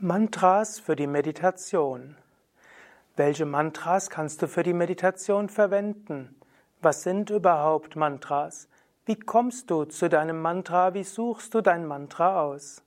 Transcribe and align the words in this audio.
Mantras 0.00 0.78
für 0.78 0.94
die 0.94 1.08
Meditation. 1.08 2.14
Welche 3.16 3.46
Mantras 3.46 4.10
kannst 4.10 4.40
du 4.40 4.46
für 4.46 4.62
die 4.62 4.72
Meditation 4.72 5.48
verwenden? 5.48 6.36
Was 6.80 7.02
sind 7.02 7.30
überhaupt 7.30 7.96
Mantras? 7.96 8.68
Wie 9.06 9.16
kommst 9.16 9.72
du 9.72 9.86
zu 9.86 10.08
deinem 10.08 10.40
Mantra? 10.40 10.94
Wie 10.94 11.02
suchst 11.02 11.52
du 11.52 11.62
dein 11.62 11.84
Mantra 11.84 12.42
aus? 12.42 12.84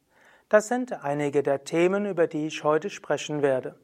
Das 0.48 0.70
sind 0.70 1.04
einige 1.04 1.44
der 1.44 1.66
Themen, 1.66 2.06
über 2.06 2.28
die 2.28 2.48
ich 2.48 2.64
heute 2.64 2.90
sprechen 2.90 3.42
werde. 3.42 3.76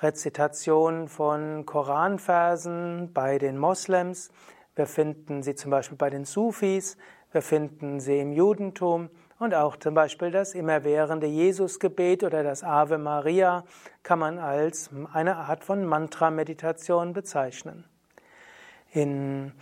Rezitation 0.00 1.06
von 1.06 1.66
Koranversen 1.66 3.12
bei 3.12 3.36
den 3.36 3.58
Moslems. 3.58 4.30
Wir 4.74 4.86
finden 4.86 5.42
sie 5.42 5.54
zum 5.54 5.70
Beispiel 5.70 5.98
bei 5.98 6.08
den 6.08 6.24
Sufis. 6.24 6.96
Wir 7.30 7.42
finden 7.42 8.00
sie 8.00 8.20
im 8.20 8.32
Judentum 8.32 9.10
und 9.38 9.54
auch 9.54 9.76
zum 9.76 9.92
Beispiel 9.92 10.30
das 10.30 10.54
immerwährende 10.54 11.26
Jesusgebet 11.26 12.24
oder 12.24 12.42
das 12.42 12.64
Ave 12.64 12.96
Maria 12.96 13.64
kann 14.02 14.18
man 14.18 14.38
als 14.38 14.88
eine 15.12 15.36
Art 15.36 15.62
von 15.62 15.84
Mantra-Meditation 15.84 17.12
bezeichnen. 17.12 17.84
In 18.92 19.52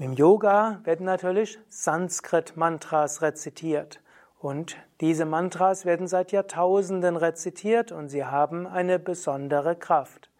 im 0.00 0.14
Yoga 0.14 0.80
werden 0.84 1.04
natürlich 1.04 1.58
Sanskrit-Mantras 1.68 3.20
rezitiert. 3.20 4.00
Und 4.38 4.78
diese 5.02 5.26
Mantras 5.26 5.84
werden 5.84 6.08
seit 6.08 6.32
Jahrtausenden 6.32 7.16
rezitiert 7.16 7.92
und 7.92 8.08
sie 8.08 8.24
haben 8.24 8.66
eine 8.66 8.98
besondere 8.98 9.76
Kraft. 9.76 10.30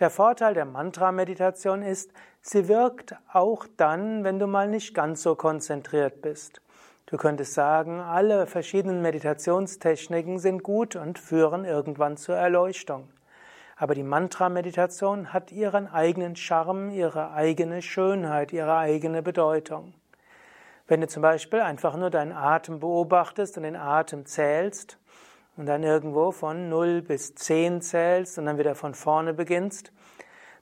Der 0.00 0.10
Vorteil 0.10 0.54
der 0.54 0.64
Mantra-Meditation 0.64 1.82
ist, 1.82 2.12
sie 2.40 2.66
wirkt 2.66 3.14
auch 3.32 3.66
dann, 3.76 4.24
wenn 4.24 4.40
du 4.40 4.48
mal 4.48 4.66
nicht 4.66 4.92
ganz 4.94 5.22
so 5.22 5.36
konzentriert 5.36 6.20
bist. 6.20 6.60
Du 7.06 7.16
könntest 7.16 7.54
sagen, 7.54 8.00
alle 8.00 8.48
verschiedenen 8.48 9.00
Meditationstechniken 9.00 10.40
sind 10.40 10.64
gut 10.64 10.96
und 10.96 11.20
führen 11.20 11.64
irgendwann 11.64 12.16
zur 12.16 12.34
Erleuchtung. 12.34 13.08
Aber 13.76 13.94
die 13.94 14.02
Mantra-Meditation 14.02 15.32
hat 15.32 15.50
ihren 15.50 15.88
eigenen 15.88 16.36
Charme, 16.36 16.90
ihre 16.90 17.32
eigene 17.32 17.82
Schönheit, 17.82 18.52
ihre 18.52 18.76
eigene 18.76 19.22
Bedeutung. 19.22 19.94
Wenn 20.86 21.00
du 21.00 21.08
zum 21.08 21.22
Beispiel 21.22 21.60
einfach 21.60 21.96
nur 21.96 22.10
deinen 22.10 22.32
Atem 22.32 22.78
beobachtest 22.78 23.56
und 23.56 23.62
den 23.62 23.76
Atem 23.76 24.26
zählst 24.26 24.98
und 25.56 25.66
dann 25.66 25.82
irgendwo 25.82 26.30
von 26.30 26.68
0 26.68 27.02
bis 27.02 27.34
10 27.34 27.80
zählst 27.80 28.38
und 28.38 28.46
dann 28.46 28.58
wieder 28.58 28.74
von 28.74 28.94
vorne 28.94 29.32
beginnst, 29.32 29.92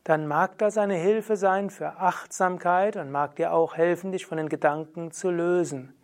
dann 0.05 0.27
mag 0.27 0.59
das 0.59 0.79
eine 0.79 0.95
Hilfe 0.95 1.37
sein 1.37 1.71
für 1.71 1.99
Achtsamkeit 1.99 2.97
und 2.97 3.11
mag 3.11 3.37
dir 3.37 3.53
auch 3.53 3.77
helfen, 3.77 4.13
dich 4.13 4.27
von 4.27 4.39
den 4.39 4.49
Gedanken 4.49 5.13
zu 5.13 5.31
lösen. 5.31 5.95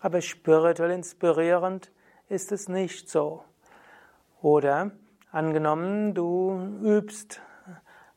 Aber 0.00 0.20
spirituell 0.20 0.90
inspirierend 0.90 1.92
ist 2.28 2.52
es 2.52 2.68
nicht 2.68 3.08
so. 3.08 3.44
Oder 4.42 4.90
Angenommen, 5.34 6.14
du 6.14 6.78
übst 6.80 7.42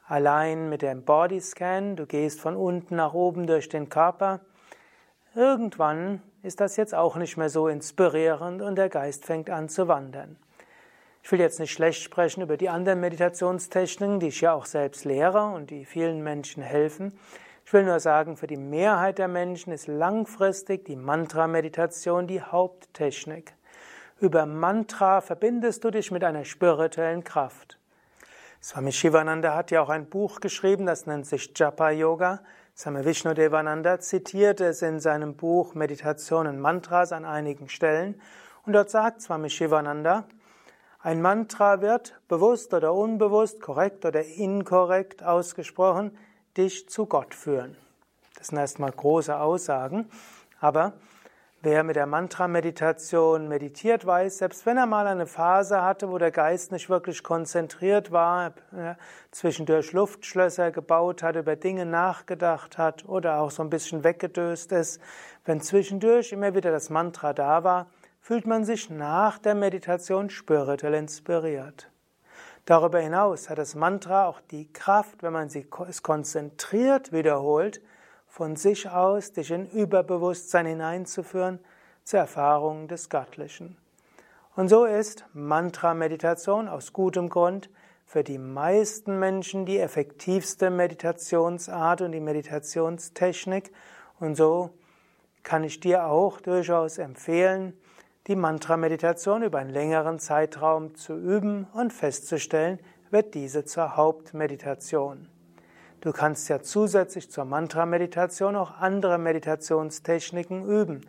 allein 0.08 0.70
mit 0.70 0.84
dem 0.84 1.04
Bodyscan, 1.04 1.96
du 1.96 2.06
gehst 2.06 2.40
von 2.40 2.56
unten 2.56 2.96
nach 2.96 3.16
oben 3.16 3.48
durch 3.48 3.70
den 3.70 3.90
Körper. 3.90 4.42
Irgendwann 5.34 6.22
ist 6.44 6.60
das 6.60 6.78
jetzt 6.78 6.94
auch 6.94 7.16
nicht 7.16 7.36
mehr 7.36 7.50
so 7.50 7.70
inspirierend 7.70 8.62
und 8.62 8.76
der 8.76 8.90
Geist 8.90 9.26
fängt 9.26 9.50
an 9.50 9.68
zu 9.68 9.88
wandern. 9.88 10.38
Ich 11.24 11.32
will 11.32 11.40
jetzt 11.40 11.60
nicht 11.60 11.72
schlecht 11.72 12.04
sprechen 12.04 12.44
über 12.44 12.56
die 12.56 12.70
anderen 12.70 13.00
Meditationstechniken, 13.00 14.20
die 14.20 14.28
ich 14.28 14.42
ja 14.42 14.54
auch 14.54 14.66
selbst 14.66 15.04
lehre 15.04 15.44
und 15.44 15.72
die 15.72 15.86
vielen 15.86 16.22
Menschen 16.22 16.62
helfen. 16.62 17.18
Ich 17.66 17.74
will 17.74 17.84
nur 17.84 18.00
sagen, 18.00 18.38
für 18.38 18.46
die 18.46 18.58
Mehrheit 18.58 19.18
der 19.18 19.28
Menschen 19.28 19.74
ist 19.74 19.88
langfristig 19.88 20.86
die 20.86 20.96
Mantra-Meditation 20.96 22.28
die 22.28 22.44
Haupttechnik. 22.44 23.56
Über 24.20 24.48
Mantra 24.48 25.22
verbindest 25.22 25.84
du 25.84 25.92
dich 25.92 26.10
mit 26.10 26.24
einer 26.24 26.44
spirituellen 26.44 27.24
Kraft. 27.24 27.78
Swami 28.64 28.92
Shivananda 28.92 29.54
hat 29.54 29.70
ja 29.70 29.84
auch 29.84 29.90
ein 29.90 30.10
Buch 30.10 30.40
geschrieben, 30.40 30.88
das 30.88 31.06
nennt 31.06 31.28
sich 31.28 31.52
Japa 31.56 31.92
Yoga. 31.92 32.40
Swami 32.76 33.06
Vishnu 33.06 33.36
Devananda 33.36 34.00
zitiert 34.00 34.60
es 34.60 34.82
in 34.82 35.00
seinem 35.00 35.36
Buch 35.36 35.76
Meditation 35.76 36.48
und 36.48 36.60
Mantras 36.60 37.12
an 37.12 37.26
einigen 37.26 37.70
Stellen. 37.70 38.20
Und 38.66 38.74
dort 38.74 38.90
sagt 38.90 39.22
Swami 39.22 39.52
Shivananda, 39.52 40.24
ein 41.00 41.22
Mantra 41.22 41.82
wird, 41.82 42.20
bewusst 42.28 42.74
oder 42.74 42.96
unbewusst, 42.96 43.62
korrekt 43.62 44.04
oder 44.04 44.26
inkorrekt 44.26 45.22
ausgesprochen, 45.22 46.18
dich 46.58 46.90
zu 46.90 47.06
Gott 47.06 47.36
führen. 47.36 47.78
Das 48.36 48.48
sind 48.48 48.58
erstmal 48.58 48.92
große 48.92 49.40
Aussagen, 49.40 50.10
aber 50.60 50.94
Wer 51.70 51.84
mit 51.84 51.98
der 51.98 52.06
Mantra-Meditation 52.06 53.50
meditiert, 53.50 54.06
weiß, 54.06 54.38
selbst 54.38 54.66
wenn 54.66 54.78
er 54.78 54.86
mal 54.86 55.06
eine 55.06 55.28
Phase 55.28 55.82
hatte, 55.82 56.10
wo 56.10 56.18
der 56.18 56.32
Geist 56.32 56.72
nicht 56.72 56.90
wirklich 56.90 57.24
konzentriert 57.24 58.10
war, 58.10 58.54
ja, 58.72 58.96
zwischendurch 59.32 59.92
Luftschlösser 59.92 60.72
gebaut 60.72 61.24
hat, 61.24 61.36
über 61.36 61.58
Dinge 61.58 61.86
nachgedacht 61.86 62.78
hat 62.78 63.04
oder 63.04 63.42
auch 63.42 63.52
so 63.52 63.64
ein 63.64 63.70
bisschen 63.70 64.06
weggedöst 64.06 64.72
ist, 64.72 65.02
wenn 65.44 65.60
zwischendurch 65.60 66.32
immer 66.32 66.56
wieder 66.56 66.72
das 66.72 66.90
Mantra 66.90 67.34
da 67.34 67.66
war, 67.66 67.88
fühlt 68.22 68.48
man 68.48 68.64
sich 68.64 68.90
nach 68.90 69.38
der 69.38 69.54
Meditation 69.54 70.30
spirituell 70.30 70.94
inspiriert. 70.94 71.92
Darüber 72.64 73.00
hinaus 73.00 73.50
hat 73.50 73.58
das 73.58 73.76
Mantra 73.76 74.28
auch 74.28 74.40
die 74.40 74.72
Kraft, 74.72 75.22
wenn 75.22 75.34
man 75.34 75.50
es 75.50 76.02
konzentriert 76.02 77.12
wiederholt, 77.12 77.82
von 78.28 78.56
sich 78.56 78.90
aus 78.90 79.32
dich 79.32 79.52
in 79.52 79.70
Überbewusstsein 79.70 80.66
hineinzuführen 80.66 81.60
zur 82.04 82.20
Erfahrung 82.20 82.88
des 82.88 83.10
Göttlichen. 83.10 83.78
Und 84.56 84.70
so 84.70 84.86
ist 84.86 85.26
Mantra-Meditation 85.34 86.68
aus 86.68 86.94
gutem 86.94 87.30
Grund 87.30 87.70
für 88.06 88.24
die 88.24 88.38
meisten 88.38 89.20
Menschen 89.20 89.66
die 89.66 89.80
effektivste 89.80 90.70
Meditationsart 90.70 92.02
und 92.02 92.14
die 92.14 92.22
Meditationstechnik. 92.22 93.72
Und 94.20 94.36
so 94.36 94.72
kann 95.44 95.64
ich 95.64 95.80
dir 95.80 96.06
auch 96.06 96.42
durchaus 96.42 96.98
empfehlen, 96.98 97.74
die 98.28 98.36
Mantra-Meditation 98.36 99.44
über 99.44 99.60
einen 99.60 99.70
längeren 99.70 100.20
Zeitraum 100.20 100.96
zu 100.96 101.14
üben 101.18 101.68
und 101.74 101.94
festzustellen, 101.94 102.80
wird 103.10 103.34
diese 103.34 103.64
zur 103.64 103.96
Hauptmeditation. 103.96 105.30
Du 106.08 106.14
kannst 106.14 106.48
ja 106.48 106.62
zusätzlich 106.62 107.30
zur 107.30 107.44
Mantra-Meditation 107.44 108.56
auch 108.56 108.80
andere 108.80 109.18
Meditationstechniken 109.18 110.66
üben. 110.66 111.02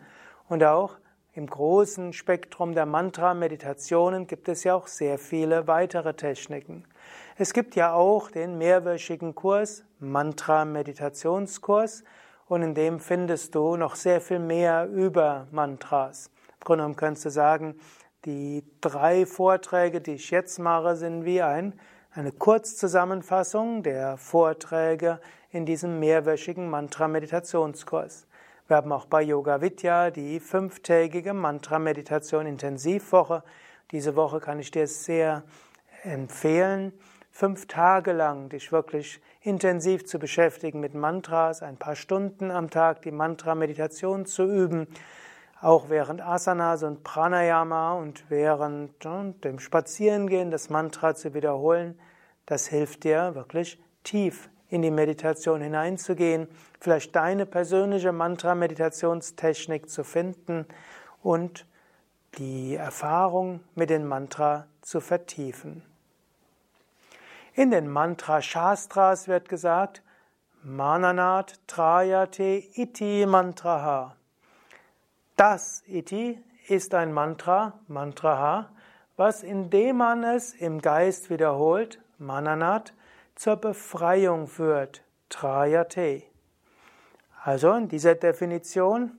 Und 0.49 0.61
auch 0.65 0.97
im 1.31 1.47
großen 1.47 2.11
Spektrum 2.11 2.75
der 2.75 2.85
Mantra-Meditationen 2.85 4.27
gibt 4.27 4.49
es 4.49 4.65
ja 4.65 4.75
auch 4.75 4.87
sehr 4.87 5.17
viele 5.17 5.67
weitere 5.67 6.15
Techniken. 6.15 6.83
Es 7.37 7.53
gibt 7.53 7.77
ja 7.77 7.93
auch 7.93 8.29
den 8.29 8.57
mehrwöchigen 8.57 9.35
Kurs, 9.35 9.85
Mantra-Meditationskurs, 9.99 12.03
und 12.49 12.61
in 12.61 12.75
dem 12.75 12.99
findest 12.99 13.55
du 13.55 13.77
noch 13.77 13.95
sehr 13.95 14.19
viel 14.19 14.39
mehr 14.39 14.89
über 14.89 15.47
Mantras. 15.51 16.25
Im 16.25 16.65
Grunde 16.65 16.81
genommen 16.81 16.97
könntest 16.97 17.23
du 17.23 17.29
sagen, 17.29 17.79
die 18.25 18.65
drei 18.81 19.25
Vorträge, 19.25 20.01
die 20.01 20.15
ich 20.15 20.29
jetzt 20.29 20.59
mache, 20.59 20.97
sind 20.97 21.23
wie 21.23 21.41
ein 21.41 21.79
eine 22.19 22.33
Kurzzusammenfassung 22.33 23.81
der 23.81 24.17
Vorträge 24.17 25.21
in 25.51 25.65
diesem 25.65 26.01
mehrwöchigen 26.01 26.69
Mantra-Meditationskurs. 26.69 28.27
Wir 28.67 28.75
haben 28.75 28.91
auch 28.91 29.05
bei 29.05 29.21
Yoga 29.21 29.61
Vidya 29.61 30.11
die 30.11 30.41
fünftägige 30.41 31.33
Mantra-Meditation 31.33 32.45
Intensivwoche. 32.45 33.41
Diese 33.91 34.17
Woche 34.17 34.41
kann 34.41 34.59
ich 34.59 34.69
dir 34.69 34.85
sehr 34.85 35.43
empfehlen, 36.03 36.91
fünf 37.31 37.67
Tage 37.67 38.11
lang 38.11 38.49
dich 38.49 38.73
wirklich 38.73 39.21
intensiv 39.39 40.05
zu 40.05 40.19
beschäftigen 40.19 40.81
mit 40.81 40.93
Mantras, 40.93 41.63
ein 41.63 41.77
paar 41.77 41.95
Stunden 41.95 42.51
am 42.51 42.69
Tag 42.69 43.01
die 43.01 43.11
Mantra-Meditation 43.11 44.25
zu 44.25 44.43
üben, 44.43 44.87
auch 45.61 45.87
während 45.87 46.21
Asanas 46.21 46.83
und 46.83 47.01
Pranayama 47.05 47.93
und 47.93 48.29
während 48.29 49.01
ja, 49.05 49.23
dem 49.41 49.59
Spazierengehen 49.59 50.51
das 50.51 50.69
Mantra 50.69 51.15
zu 51.15 51.33
wiederholen, 51.33 51.97
das 52.49 52.65
hilft 52.65 53.03
dir 53.03 53.35
wirklich 53.35 53.79
tief 54.03 54.49
in 54.69 54.81
die 54.81 54.89
Meditation 54.89 55.61
hineinzugehen, 55.61 56.47
vielleicht 56.79 57.15
deine 57.15 57.45
persönliche 57.45 58.11
Mantra-Meditationstechnik 58.11 59.87
zu 59.87 60.03
finden 60.03 60.65
und 61.21 61.67
die 62.39 62.75
Erfahrung 62.75 63.59
mit 63.75 63.91
dem 63.91 64.07
Mantra 64.07 64.65
zu 64.81 64.99
vertiefen. 64.99 65.83
In 67.53 67.69
den 67.69 67.87
Mantra-Shastras 67.87 69.27
wird 69.27 69.47
gesagt, 69.47 70.01
Mananat 70.63 71.59
Trayate 71.67 72.63
Iti 72.73 73.27
Mantraha. 73.27 74.15
Das 75.35 75.83
Iti 75.85 76.43
ist 76.67 76.95
ein 76.95 77.13
Mantra, 77.13 77.79
Mantraha, 77.87 78.71
was 79.17 79.43
indem 79.43 79.97
man 79.97 80.23
es 80.23 80.53
im 80.53 80.81
Geist 80.81 81.29
wiederholt, 81.29 81.99
Mananat, 82.19 82.93
zur 83.35 83.55
Befreiung 83.55 84.47
führt, 84.47 85.03
Trayate. 85.29 86.23
Also 87.43 87.73
in 87.73 87.87
dieser 87.87 88.15
Definition, 88.15 89.11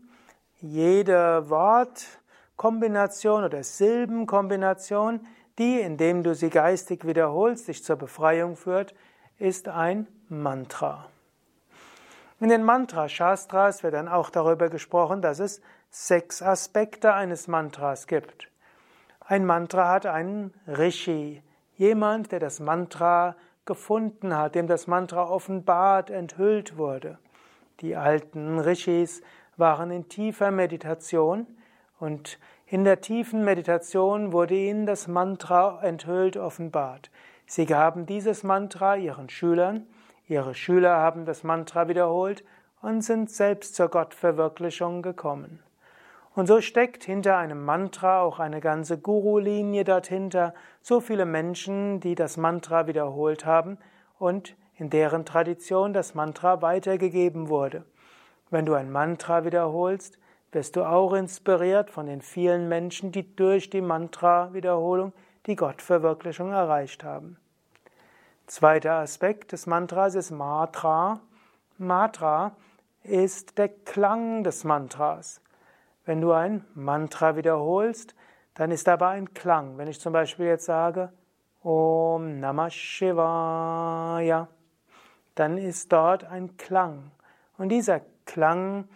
jede 0.61 1.49
Wortkombination 1.49 3.45
oder 3.45 3.65
Silbenkombination, 3.65 5.27
die, 5.59 5.81
indem 5.81 6.23
du 6.23 6.35
sie 6.35 6.51
geistig 6.51 7.07
wiederholst, 7.07 7.69
dich 7.69 7.83
zur 7.83 7.97
Befreiung 7.97 8.57
führt, 8.57 8.95
ist 9.39 9.69
ein 9.69 10.07
Mantra. 10.29 11.09
In 12.41 12.49
den 12.49 12.63
Mantra-Shastras 12.63 13.83
wird 13.83 13.95
dann 13.95 14.09
auch 14.09 14.31
darüber 14.31 14.69
gesprochen, 14.69 15.23
dass 15.23 15.41
es 15.41 15.61
sechs 15.91 16.43
Aspekte 16.43 17.13
eines 17.13 17.49
Mantras 17.49 18.07
gibt. 18.07 18.49
Ein 19.21 19.45
Mantra 19.45 19.91
hat 19.91 20.07
einen 20.07 20.55
Rishi, 20.67 21.43
jemand, 21.81 22.31
der 22.31 22.41
das 22.41 22.61
Mantra 22.61 23.37
gefunden 23.65 24.37
hat, 24.37 24.55
dem 24.55 24.67
das 24.67 24.87
Mantra 24.87 25.31
offenbart, 25.31 26.11
enthüllt 26.11 26.77
wurde. 26.77 27.19
Die 27.81 27.97
alten 27.97 28.59
Rishis 28.59 29.23
waren 29.57 29.91
in 29.91 30.07
tiefer 30.07 30.51
Meditation 30.51 31.47
und 31.99 32.39
in 32.67 32.85
der 32.85 33.01
tiefen 33.01 33.45
Meditation 33.45 34.31
wurde 34.31 34.57
ihnen 34.57 34.85
das 34.85 35.09
Mantra 35.09 35.81
enthüllt, 35.83 36.37
offenbart. 36.37 37.11
Sie 37.47 37.65
gaben 37.65 38.05
dieses 38.05 38.43
Mantra 38.43 38.97
ihren 38.97 39.31
Schülern, 39.31 39.87
ihre 40.29 40.55
Schüler 40.55 40.99
haben 40.99 41.25
das 41.25 41.45
Mantra 41.45 41.89
wiederholt 41.89 42.45
und 42.83 43.01
sind 43.01 43.31
selbst 43.31 43.75
zur 43.75 43.89
Gottverwirklichung 43.89 45.01
gekommen. 45.01 45.63
Und 46.35 46.47
so 46.47 46.61
steckt 46.61 47.05
hinter 47.05 47.37
einem 47.37 47.65
Mantra 47.65 48.21
auch 48.23 48.39
eine 48.39 48.61
ganze 48.61 48.99
Guru-Linie 48.99 49.85
dahinter, 49.85 50.55
so 50.81 51.01
viele 51.01 51.27
Menschen, 51.27 52.01
die 52.01 52.15
das 52.15 52.37
Mantra 52.37 52.87
wiederholt 52.87 53.45
haben 53.45 53.79
und 54.19 54.57
in 54.77 54.91
deren 54.91 55.27
Tradition 55.27 55.93
das 55.93 56.15
Mantra 56.15 56.63
weitergegeben 56.63 57.49
wurde. 57.49 57.85
Wenn 58.49 58.65
du 58.65 58.75
ein 58.75 58.91
Mantra 58.91 59.45
wiederholst, 59.45 60.19
wirst 60.53 60.77
du 60.77 60.85
auch 60.85 61.13
inspiriert 61.13 61.91
von 61.91 62.07
den 62.07 62.23
vielen 62.23 62.69
Menschen, 62.69 63.13
die 63.13 63.37
durch 63.37 63.71
die 63.71 63.81
Mantra-Wiederholung 63.81 65.13
die 65.47 65.57
Gottverwirklichung 65.57 66.53
erreicht 66.53 67.05
haben. 67.05 67.37
Zweiter 68.47 68.95
Aspekt 68.95 69.53
des 69.53 69.67
Mantras 69.67 70.15
ist 70.15 70.33
Matra. 70.33 71.21
Matra 71.79 72.57
ist 73.05 73.59
der 73.59 73.69
Klang 73.69 74.43
des 74.43 74.65
Mantras. 74.65 75.40
Wenn 76.11 76.21
du 76.21 76.33
ein 76.33 76.65
Mantra 76.75 77.37
wiederholst, 77.37 78.17
dann 78.55 78.73
ist 78.73 78.89
dabei 78.89 79.11
ein 79.11 79.33
Klang. 79.33 79.79
Wenn 79.79 79.87
ich 79.87 80.01
zum 80.01 80.13
Beispiel 80.13 80.47
jetzt 80.47 80.65
sage 80.65 81.13
Om 81.63 82.41
Namah 82.41 82.69
Shivaya, 82.69 84.49
dann 85.37 85.57
ist 85.57 85.93
dort 85.93 86.25
ein 86.25 86.57
Klang. 86.57 87.13
Und 87.59 87.69
dieser 87.69 88.01
Klang 88.25 88.89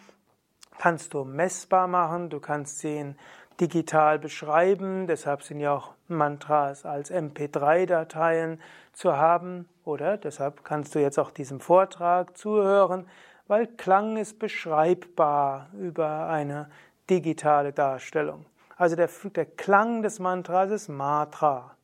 kannst 0.76 1.14
du 1.14 1.22
messbar 1.22 1.86
machen, 1.86 2.30
du 2.30 2.40
kannst 2.40 2.82
ihn 2.82 3.16
digital 3.60 4.18
beschreiben, 4.18 5.06
deshalb 5.06 5.44
sind 5.44 5.60
ja 5.60 5.72
auch 5.72 5.92
Mantras 6.08 6.84
als 6.84 7.12
MP3-Dateien 7.12 8.60
zu 8.92 9.16
haben 9.16 9.68
oder 9.84 10.16
deshalb 10.16 10.64
kannst 10.64 10.96
du 10.96 10.98
jetzt 10.98 11.20
auch 11.20 11.30
diesem 11.30 11.60
Vortrag 11.60 12.36
zuhören, 12.36 13.06
weil 13.46 13.68
Klang 13.68 14.16
ist 14.16 14.40
beschreibbar 14.40 15.68
über 15.78 16.26
eine 16.26 16.70
digitale 17.10 17.72
Darstellung. 17.72 18.46
Also 18.76 18.96
der, 18.96 19.08
der 19.36 19.46
Klang 19.46 20.02
des 20.02 20.18
Mantras 20.18 20.70
ist 20.70 20.88
Matra. 20.88 21.76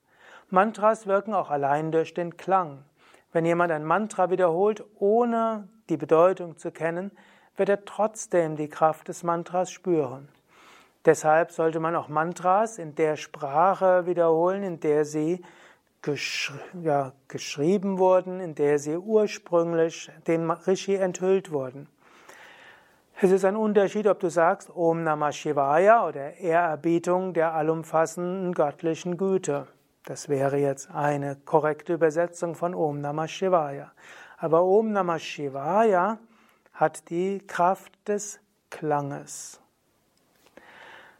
Mantras 0.48 1.06
wirken 1.06 1.34
auch 1.34 1.50
allein 1.50 1.92
durch 1.92 2.14
den 2.14 2.36
Klang. 2.36 2.84
Wenn 3.32 3.44
jemand 3.44 3.70
ein 3.70 3.84
Mantra 3.84 4.30
wiederholt, 4.30 4.84
ohne 4.98 5.68
die 5.88 5.96
Bedeutung 5.96 6.58
zu 6.58 6.72
kennen, 6.72 7.12
wird 7.56 7.68
er 7.68 7.84
trotzdem 7.84 8.56
die 8.56 8.68
Kraft 8.68 9.08
des 9.08 9.22
Mantras 9.22 9.70
spüren. 9.70 10.28
Deshalb 11.04 11.52
sollte 11.52 11.80
man 11.80 11.94
auch 11.94 12.08
Mantras 12.08 12.78
in 12.78 12.94
der 12.94 13.16
Sprache 13.16 14.06
wiederholen, 14.06 14.62
in 14.62 14.80
der 14.80 15.04
sie 15.04 15.42
geschri 16.02 16.58
ja, 16.82 17.12
geschrieben 17.28 17.98
wurden, 17.98 18.40
in 18.40 18.54
der 18.54 18.78
sie 18.78 18.96
ursprünglich 18.96 20.10
dem 20.26 20.50
Rishi 20.50 20.96
enthüllt 20.96 21.52
wurden. 21.52 21.88
Es 23.22 23.30
ist 23.32 23.44
ein 23.44 23.56
Unterschied, 23.56 24.06
ob 24.06 24.18
du 24.20 24.30
sagst 24.30 24.74
Om 24.74 25.04
Namah 25.04 25.30
Shivaya 25.30 26.08
oder 26.08 26.38
Ehrerbietung 26.38 27.34
der 27.34 27.52
allumfassenden 27.52 28.54
göttlichen 28.54 29.18
Güte. 29.18 29.66
Das 30.06 30.30
wäre 30.30 30.56
jetzt 30.56 30.90
eine 30.90 31.36
korrekte 31.36 31.92
Übersetzung 31.92 32.54
von 32.54 32.74
Om 32.74 33.02
Namah 33.02 33.28
Shivaya. 33.28 33.92
Aber 34.38 34.64
Om 34.64 34.92
Namah 34.92 35.18
Shivaya 35.18 36.18
hat 36.72 37.10
die 37.10 37.46
Kraft 37.46 37.92
des 38.08 38.40
Klanges. 38.70 39.60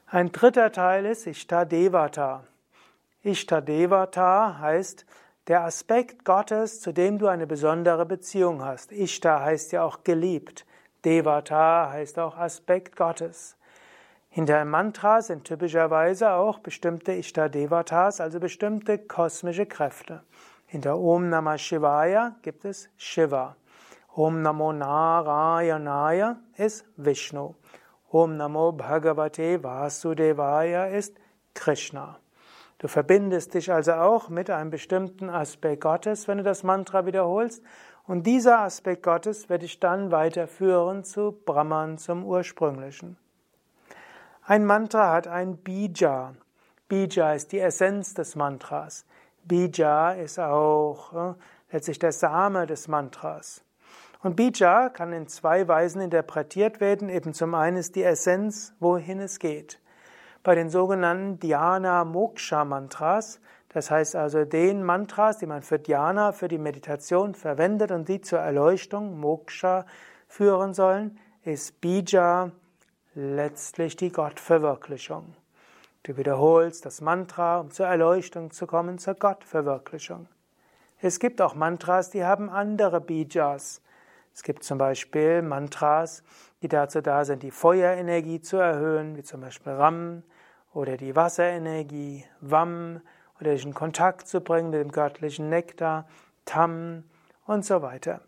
Ein 0.06 0.32
dritter 0.32 0.72
Teil 0.72 1.04
ist 1.04 1.26
Ishtadevata. 1.26 2.44
Ishtadevata 3.22 4.58
heißt 4.58 5.04
der 5.48 5.64
Aspekt 5.64 6.24
Gottes, 6.24 6.80
zu 6.80 6.92
dem 6.92 7.18
du 7.18 7.26
eine 7.26 7.46
besondere 7.46 8.06
Beziehung 8.06 8.64
hast. 8.64 8.90
Ishta 8.90 9.40
heißt 9.42 9.72
ja 9.72 9.84
auch 9.84 10.02
geliebt. 10.02 10.64
Devata 11.04 11.90
heißt 11.90 12.18
auch 12.18 12.36
Aspekt 12.36 12.96
Gottes. 12.96 13.56
Hinter 14.28 14.64
Mantras 14.64 15.26
sind 15.26 15.44
typischerweise 15.44 16.32
auch 16.32 16.60
bestimmte 16.60 17.12
Ishta-Devatas, 17.12 18.20
also 18.20 18.38
bestimmte 18.38 18.98
kosmische 18.98 19.66
Kräfte. 19.66 20.22
Hinter 20.66 20.98
Om 20.98 21.28
Namah 21.28 21.58
Shivaya 21.58 22.36
gibt 22.42 22.64
es 22.64 22.88
Shiva. 22.96 23.56
Om 24.14 24.42
Namo 24.42 24.72
Narayanaya 24.72 26.36
ist 26.56 26.84
Vishnu. 26.96 27.54
Om 28.10 28.36
Namo 28.36 28.72
Bhagavate 28.72 29.62
Vasudevaya 29.62 30.86
ist 30.86 31.16
Krishna. 31.54 32.18
Du 32.78 32.88
verbindest 32.88 33.54
dich 33.54 33.72
also 33.72 33.92
auch 33.92 34.28
mit 34.28 34.48
einem 34.48 34.70
bestimmten 34.70 35.28
Aspekt 35.28 35.82
Gottes, 35.82 36.28
wenn 36.28 36.38
du 36.38 36.44
das 36.44 36.62
Mantra 36.62 37.04
wiederholst, 37.04 37.62
und 38.06 38.26
dieser 38.26 38.60
Aspekt 38.60 39.02
Gottes 39.02 39.48
wird 39.48 39.62
dich 39.62 39.80
dann 39.80 40.10
weiterführen 40.10 41.04
zu 41.04 41.32
Brahman, 41.44 41.98
zum 41.98 42.24
Ursprünglichen. 42.24 43.16
Ein 44.44 44.64
Mantra 44.64 45.12
hat 45.12 45.28
ein 45.28 45.58
Bija. 45.58 46.34
Bija 46.88 47.34
ist 47.34 47.52
die 47.52 47.60
Essenz 47.60 48.14
des 48.14 48.34
Mantras. 48.34 49.04
Bija 49.44 50.12
ist 50.12 50.40
auch 50.40 51.12
äh, 51.12 51.34
letztlich 51.70 51.98
der 51.98 52.12
Same 52.12 52.66
des 52.66 52.88
Mantras. 52.88 53.62
Und 54.22 54.36
Bija 54.36 54.88
kann 54.88 55.12
in 55.12 55.28
zwei 55.28 55.66
Weisen 55.68 56.00
interpretiert 56.00 56.80
werden. 56.80 57.08
Eben 57.08 57.32
zum 57.32 57.54
einen 57.54 57.76
ist 57.76 57.96
die 57.96 58.02
Essenz, 58.02 58.74
wohin 58.80 59.20
es 59.20 59.38
geht. 59.38 59.80
Bei 60.42 60.54
den 60.54 60.68
sogenannten 60.68 61.38
Dhyana 61.38 62.04
Moksha 62.04 62.64
Mantras 62.64 63.40
das 63.72 63.90
heißt 63.90 64.16
also, 64.16 64.44
den 64.44 64.82
Mantras, 64.82 65.38
die 65.38 65.46
man 65.46 65.62
für 65.62 65.78
Dhyana, 65.78 66.32
für 66.32 66.48
die 66.48 66.58
Meditation 66.58 67.34
verwendet 67.34 67.92
und 67.92 68.08
die 68.08 68.20
zur 68.20 68.40
Erleuchtung, 68.40 69.18
Moksha, 69.18 69.86
führen 70.26 70.74
sollen, 70.74 71.18
ist 71.44 71.80
Bija 71.80 72.50
letztlich 73.14 73.96
die 73.96 74.10
Gottverwirklichung. 74.10 75.34
Du 76.02 76.16
wiederholst 76.16 76.84
das 76.84 77.00
Mantra, 77.00 77.60
um 77.60 77.70
zur 77.70 77.86
Erleuchtung 77.86 78.50
zu 78.50 78.66
kommen, 78.66 78.98
zur 78.98 79.14
Gottverwirklichung. 79.14 80.28
Es 81.00 81.20
gibt 81.20 81.40
auch 81.40 81.54
Mantras, 81.54 82.10
die 82.10 82.24
haben 82.24 82.50
andere 82.50 83.00
Bijas. 83.00 83.82
Es 84.34 84.42
gibt 84.42 84.64
zum 84.64 84.78
Beispiel 84.78 85.42
Mantras, 85.42 86.22
die 86.62 86.68
dazu 86.68 87.00
da 87.00 87.24
sind, 87.24 87.42
die 87.42 87.50
Feuerenergie 87.50 88.40
zu 88.40 88.56
erhöhen, 88.56 89.16
wie 89.16 89.22
zum 89.22 89.40
Beispiel 89.40 89.72
Ram, 89.72 90.22
oder 90.72 90.96
die 90.96 91.16
Wasserenergie, 91.16 92.24
Vam, 92.40 93.00
oder 93.40 93.52
dich 93.52 93.64
in 93.64 93.74
Kontakt 93.74 94.28
zu 94.28 94.40
bringen 94.40 94.70
mit 94.70 94.80
dem 94.80 94.92
göttlichen 94.92 95.48
Nektar, 95.48 96.06
Tam 96.44 97.04
und 97.46 97.64
so 97.64 97.82
weiter. 97.82 98.20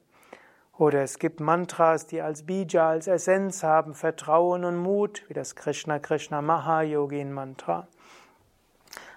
Oder 0.79 1.03
es 1.03 1.19
gibt 1.19 1.41
Mantras, 1.41 2.07
die 2.07 2.23
als 2.23 2.45
Bija, 2.45 2.91
als 2.91 3.07
Essenz 3.07 3.63
haben, 3.63 3.95
Vertrauen 3.95 4.65
und 4.65 4.77
Mut, 4.77 5.23
wie 5.29 5.35
das 5.35 5.55
Krishna 5.55 5.99
Krishna 5.99 6.41
Mahayogin 6.41 7.33
Mantra. 7.33 7.87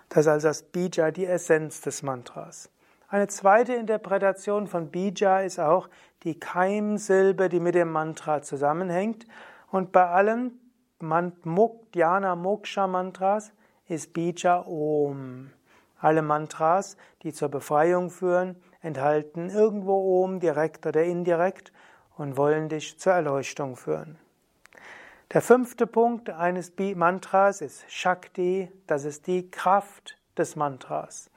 Das 0.10 0.20
ist 0.26 0.28
also 0.28 0.48
das 0.50 0.64
Bija, 0.64 1.12
die 1.12 1.26
Essenz 1.26 1.82
des 1.82 2.04
Mantras. 2.04 2.70
Eine 3.08 3.28
zweite 3.28 3.74
Interpretation 3.74 4.68
von 4.68 4.90
Bija 4.92 5.40
ist 5.40 5.60
auch 5.60 5.90
die 6.24 6.40
Keimsilbe, 6.40 7.50
die 7.50 7.60
mit 7.60 7.76
dem 7.76 7.92
Mantra 7.92 8.42
zusammenhängt. 8.42 9.26
Und 9.72 9.92
bei 9.92 10.06
allen 10.06 10.60
Dhyana 11.00 12.36
Moksha 12.36 12.88
Mantras 12.88 13.52
ist 13.88 14.14
Bija 14.14 14.66
Om. 14.66 15.52
Alle 16.06 16.22
Mantras, 16.22 16.98
die 17.24 17.34
zur 17.34 17.50
Befreiung 17.50 18.12
führen, 18.12 18.62
enthalten 18.82 19.50
irgendwo 19.50 20.24
Om 20.24 20.40
direkt 20.40 20.86
oder 20.86 21.04
indirekt 21.04 21.74
und 22.16 22.38
wollen 22.38 22.70
dich 22.70 23.00
zur 23.00 23.14
Erleuchtung 23.14 23.76
führen. 23.76 24.20
Der 25.34 25.42
fünfte 25.42 25.88
Punkt 25.88 26.30
eines 26.30 26.74
Mantras 26.94 27.62
ist 27.62 27.92
Shakti, 27.92 28.72
das 28.86 29.04
ist 29.04 29.26
die 29.26 29.50
Kraft 29.50 30.16
des 30.38 30.56
Mantras. 30.56 31.32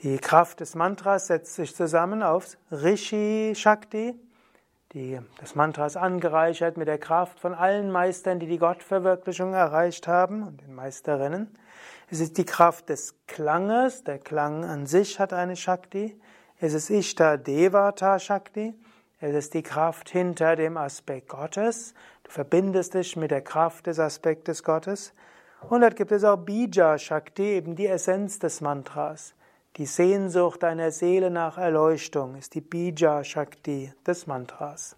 Die 0.00 0.18
Kraft 0.18 0.60
des 0.60 0.74
Mantras 0.74 1.28
setzt 1.28 1.54
sich 1.54 1.74
zusammen 1.74 2.22
aus 2.22 2.58
Rishi 2.70 3.54
Shakti, 3.56 4.14
die, 4.92 5.18
das 5.40 5.54
Mantra 5.54 5.86
ist 5.86 5.96
angereichert 5.96 6.76
mit 6.76 6.88
der 6.88 6.98
Kraft 6.98 7.40
von 7.40 7.54
allen 7.54 7.90
Meistern, 7.90 8.38
die 8.38 8.46
die 8.46 8.58
Gottverwirklichung 8.58 9.54
erreicht 9.54 10.06
haben 10.06 10.42
und 10.46 10.60
den 10.60 10.74
Meisterinnen. 10.74 11.56
Es 12.12 12.20
ist 12.20 12.36
die 12.36 12.44
Kraft 12.44 12.90
des 12.90 13.14
Klanges, 13.26 14.04
der 14.04 14.18
Klang 14.18 14.66
an 14.66 14.84
sich 14.84 15.18
hat 15.18 15.32
eine 15.32 15.56
Shakti. 15.56 16.14
Es 16.60 16.74
ist 16.74 16.90
Ishta 16.90 17.38
Devata 17.38 18.18
Shakti. 18.18 18.74
Es 19.18 19.34
ist 19.34 19.54
die 19.54 19.62
Kraft 19.62 20.10
hinter 20.10 20.54
dem 20.54 20.76
Aspekt 20.76 21.30
Gottes. 21.30 21.94
Du 22.24 22.30
verbindest 22.30 22.92
dich 22.92 23.16
mit 23.16 23.30
der 23.30 23.40
Kraft 23.40 23.86
des 23.86 23.98
Aspektes 23.98 24.62
Gottes. 24.62 25.14
Und 25.70 25.80
dort 25.80 25.96
gibt 25.96 26.12
es 26.12 26.22
auch 26.22 26.36
Bija 26.36 26.98
Shakti, 26.98 27.44
eben 27.44 27.76
die 27.76 27.86
Essenz 27.86 28.38
des 28.38 28.60
Mantras. 28.60 29.32
Die 29.78 29.86
Sehnsucht 29.86 30.64
deiner 30.64 30.90
Seele 30.90 31.30
nach 31.30 31.56
Erleuchtung 31.56 32.36
ist 32.36 32.54
die 32.54 32.60
Bija 32.60 33.24
Shakti 33.24 33.90
des 34.06 34.26
Mantras. 34.26 34.96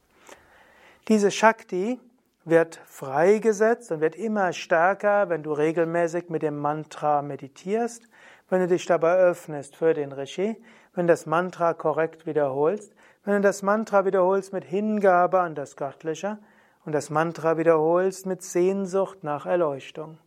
Diese 1.06 1.30
Shakti 1.30 2.00
wird 2.44 2.80
freigesetzt 2.86 3.90
und 3.90 4.00
wird 4.00 4.16
immer 4.16 4.52
stärker, 4.52 5.28
wenn 5.28 5.42
du 5.42 5.52
regelmäßig 5.52 6.28
mit 6.28 6.42
dem 6.42 6.58
Mantra 6.58 7.22
meditierst, 7.22 8.08
wenn 8.50 8.60
du 8.60 8.68
dich 8.68 8.86
dabei 8.86 9.16
öffnest 9.16 9.76
für 9.76 9.94
den 9.94 10.12
Rishi, 10.12 10.62
wenn 10.94 11.06
du 11.06 11.12
das 11.12 11.26
Mantra 11.26 11.72
korrekt 11.72 12.26
wiederholst, 12.26 12.94
wenn 13.24 13.36
du 13.36 13.40
das 13.40 13.62
Mantra 13.62 14.04
wiederholst 14.04 14.52
mit 14.52 14.64
Hingabe 14.64 15.40
an 15.40 15.54
das 15.54 15.76
Göttliche 15.76 16.38
und 16.84 16.92
das 16.92 17.08
Mantra 17.08 17.56
wiederholst 17.56 18.26
mit 18.26 18.42
Sehnsucht 18.42 19.24
nach 19.24 19.46
Erleuchtung. 19.46 20.18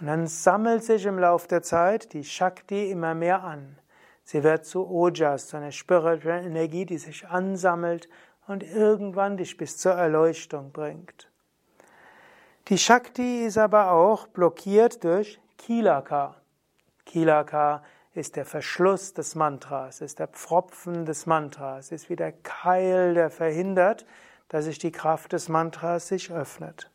Und 0.00 0.06
dann 0.06 0.26
sammelt 0.26 0.82
sich 0.82 1.04
im 1.04 1.18
Laufe 1.18 1.46
der 1.48 1.62
Zeit 1.62 2.14
die 2.14 2.24
Shakti 2.24 2.90
immer 2.90 3.14
mehr 3.14 3.44
an. 3.44 3.78
Sie 4.24 4.42
wird 4.42 4.64
zu 4.64 4.88
Ojas, 4.88 5.48
zu 5.48 5.58
einer 5.58 5.70
spirituellen 5.70 6.46
Energie, 6.46 6.86
die 6.86 6.98
sich 6.98 7.28
ansammelt 7.28 8.08
und 8.46 8.62
irgendwann 8.62 9.36
dich 9.36 9.56
bis 9.56 9.76
zur 9.76 9.92
Erleuchtung 9.92 10.72
bringt. 10.72 11.30
Die 12.68 12.78
Shakti 12.78 13.44
ist 13.44 13.58
aber 13.58 13.90
auch 13.90 14.26
blockiert 14.26 15.04
durch 15.04 15.38
Kilaka. 15.58 16.36
Kilaka 17.04 17.82
ist 18.14 18.36
der 18.36 18.46
Verschluss 18.46 19.12
des 19.12 19.34
Mantras, 19.34 20.00
ist 20.00 20.18
der 20.18 20.28
Pfropfen 20.28 21.04
des 21.04 21.26
Mantras, 21.26 21.92
ist 21.92 22.08
wie 22.08 22.16
der 22.16 22.32
Keil, 22.32 23.12
der 23.12 23.28
verhindert, 23.28 24.06
dass 24.48 24.64
sich 24.64 24.78
die 24.78 24.92
Kraft 24.92 25.34
des 25.34 25.50
Mantras 25.50 26.08
sich 26.08 26.32
öffnet. 26.32 26.90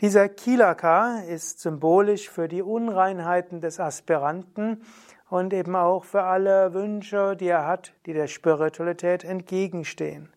Dieser 0.00 0.28
Kilaka 0.28 1.20
ist 1.20 1.60
symbolisch 1.60 2.28
für 2.28 2.46
die 2.46 2.60
Unreinheiten 2.60 3.62
des 3.62 3.80
Aspiranten 3.80 4.84
und 5.30 5.54
eben 5.54 5.74
auch 5.74 6.04
für 6.04 6.24
alle 6.24 6.74
Wünsche, 6.74 7.34
die 7.34 7.48
er 7.48 7.66
hat, 7.66 7.94
die 8.04 8.12
der 8.12 8.26
Spiritualität 8.26 9.24
entgegenstehen. 9.24 10.30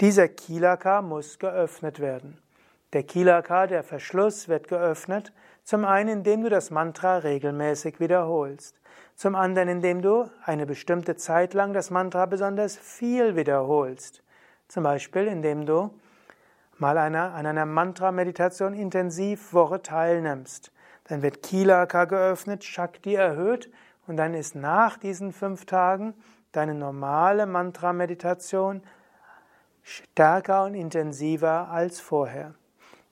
Dieser 0.00 0.26
Kilaka 0.26 1.00
muss 1.00 1.38
geöffnet 1.38 2.00
werden. 2.00 2.38
Der 2.94 3.02
Kilaka, 3.02 3.66
der 3.66 3.82
Verschluss, 3.82 4.48
wird 4.48 4.68
geöffnet, 4.68 5.34
zum 5.62 5.84
einen 5.84 6.08
indem 6.08 6.42
du 6.42 6.48
das 6.48 6.70
Mantra 6.70 7.18
regelmäßig 7.18 8.00
wiederholst, 8.00 8.80
zum 9.14 9.34
anderen 9.34 9.68
indem 9.68 10.00
du 10.00 10.30
eine 10.42 10.64
bestimmte 10.64 11.14
Zeit 11.14 11.52
lang 11.52 11.74
das 11.74 11.90
Mantra 11.90 12.24
besonders 12.24 12.78
viel 12.78 13.36
wiederholst, 13.36 14.22
zum 14.68 14.84
Beispiel 14.84 15.26
indem 15.26 15.66
du 15.66 15.90
mal 16.78 16.96
einer, 16.96 17.34
an 17.34 17.44
einer 17.44 17.66
Mantra-Meditation 17.66 18.72
intensiv 18.72 19.52
Woche 19.52 19.82
teilnimmst. 19.82 20.72
Dann 21.04 21.20
wird 21.20 21.42
Kilaka 21.42 22.06
geöffnet, 22.06 22.64
Shakti 22.64 23.16
erhöht 23.16 23.70
und 24.06 24.16
dann 24.16 24.32
ist 24.32 24.54
nach 24.54 24.96
diesen 24.96 25.34
fünf 25.34 25.66
Tagen 25.66 26.14
deine 26.52 26.72
normale 26.72 27.44
Mantra-Meditation 27.44 28.82
stärker 29.82 30.64
und 30.64 30.72
intensiver 30.72 31.68
als 31.68 32.00
vorher. 32.00 32.54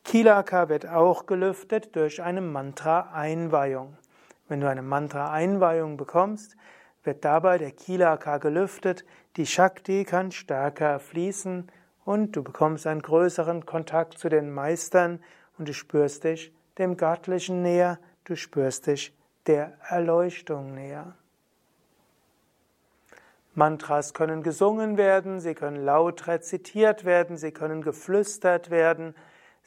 Kilaka 0.07 0.69
wird 0.69 0.87
auch 0.87 1.27
gelüftet 1.27 1.97
durch 1.97 2.23
eine 2.23 2.41
Mantra-Einweihung. 2.41 3.99
Wenn 4.47 4.61
du 4.61 4.71
eine 4.71 4.83
Mantra-Einweihung 4.83 5.97
bekommst, 5.97 6.57
wird 7.03 7.25
dabei 7.25 7.59
der 7.59 7.73
Kilaka 7.73 8.39
gelüftet, 8.39 9.05
die 9.37 9.47
Shakti 9.47 10.05
kann 10.05 10.31
stärker 10.31 11.01
fließen 11.01 11.67
und 12.05 12.37
du 12.37 12.45
bekommst 12.45 12.87
einen 12.87 13.03
größeren 13.03 13.67
Kontakt 13.67 14.17
zu 14.17 14.29
den 14.29 14.55
Meistern 14.55 15.19
und 15.59 15.69
du 15.69 15.75
spürst 15.75 16.23
dich 16.23 16.55
dem 16.79 16.97
Göttlichen 16.97 17.63
näher, 17.63 17.99
du 18.23 18.37
spürst 18.37 18.87
dich 18.87 19.13
der 19.49 19.73
Erleuchtung 19.89 20.73
näher. 20.73 21.17
Mantras 23.57 24.15
können 24.15 24.45
gesungen 24.45 24.99
werden, 24.99 25.41
sie 25.41 25.55
können 25.55 25.85
laut 25.85 26.29
rezitiert 26.29 27.05
werden, 27.05 27.37
sie 27.37 27.51
können 27.51 27.83
geflüstert 27.83 28.71
werden, 28.71 29.17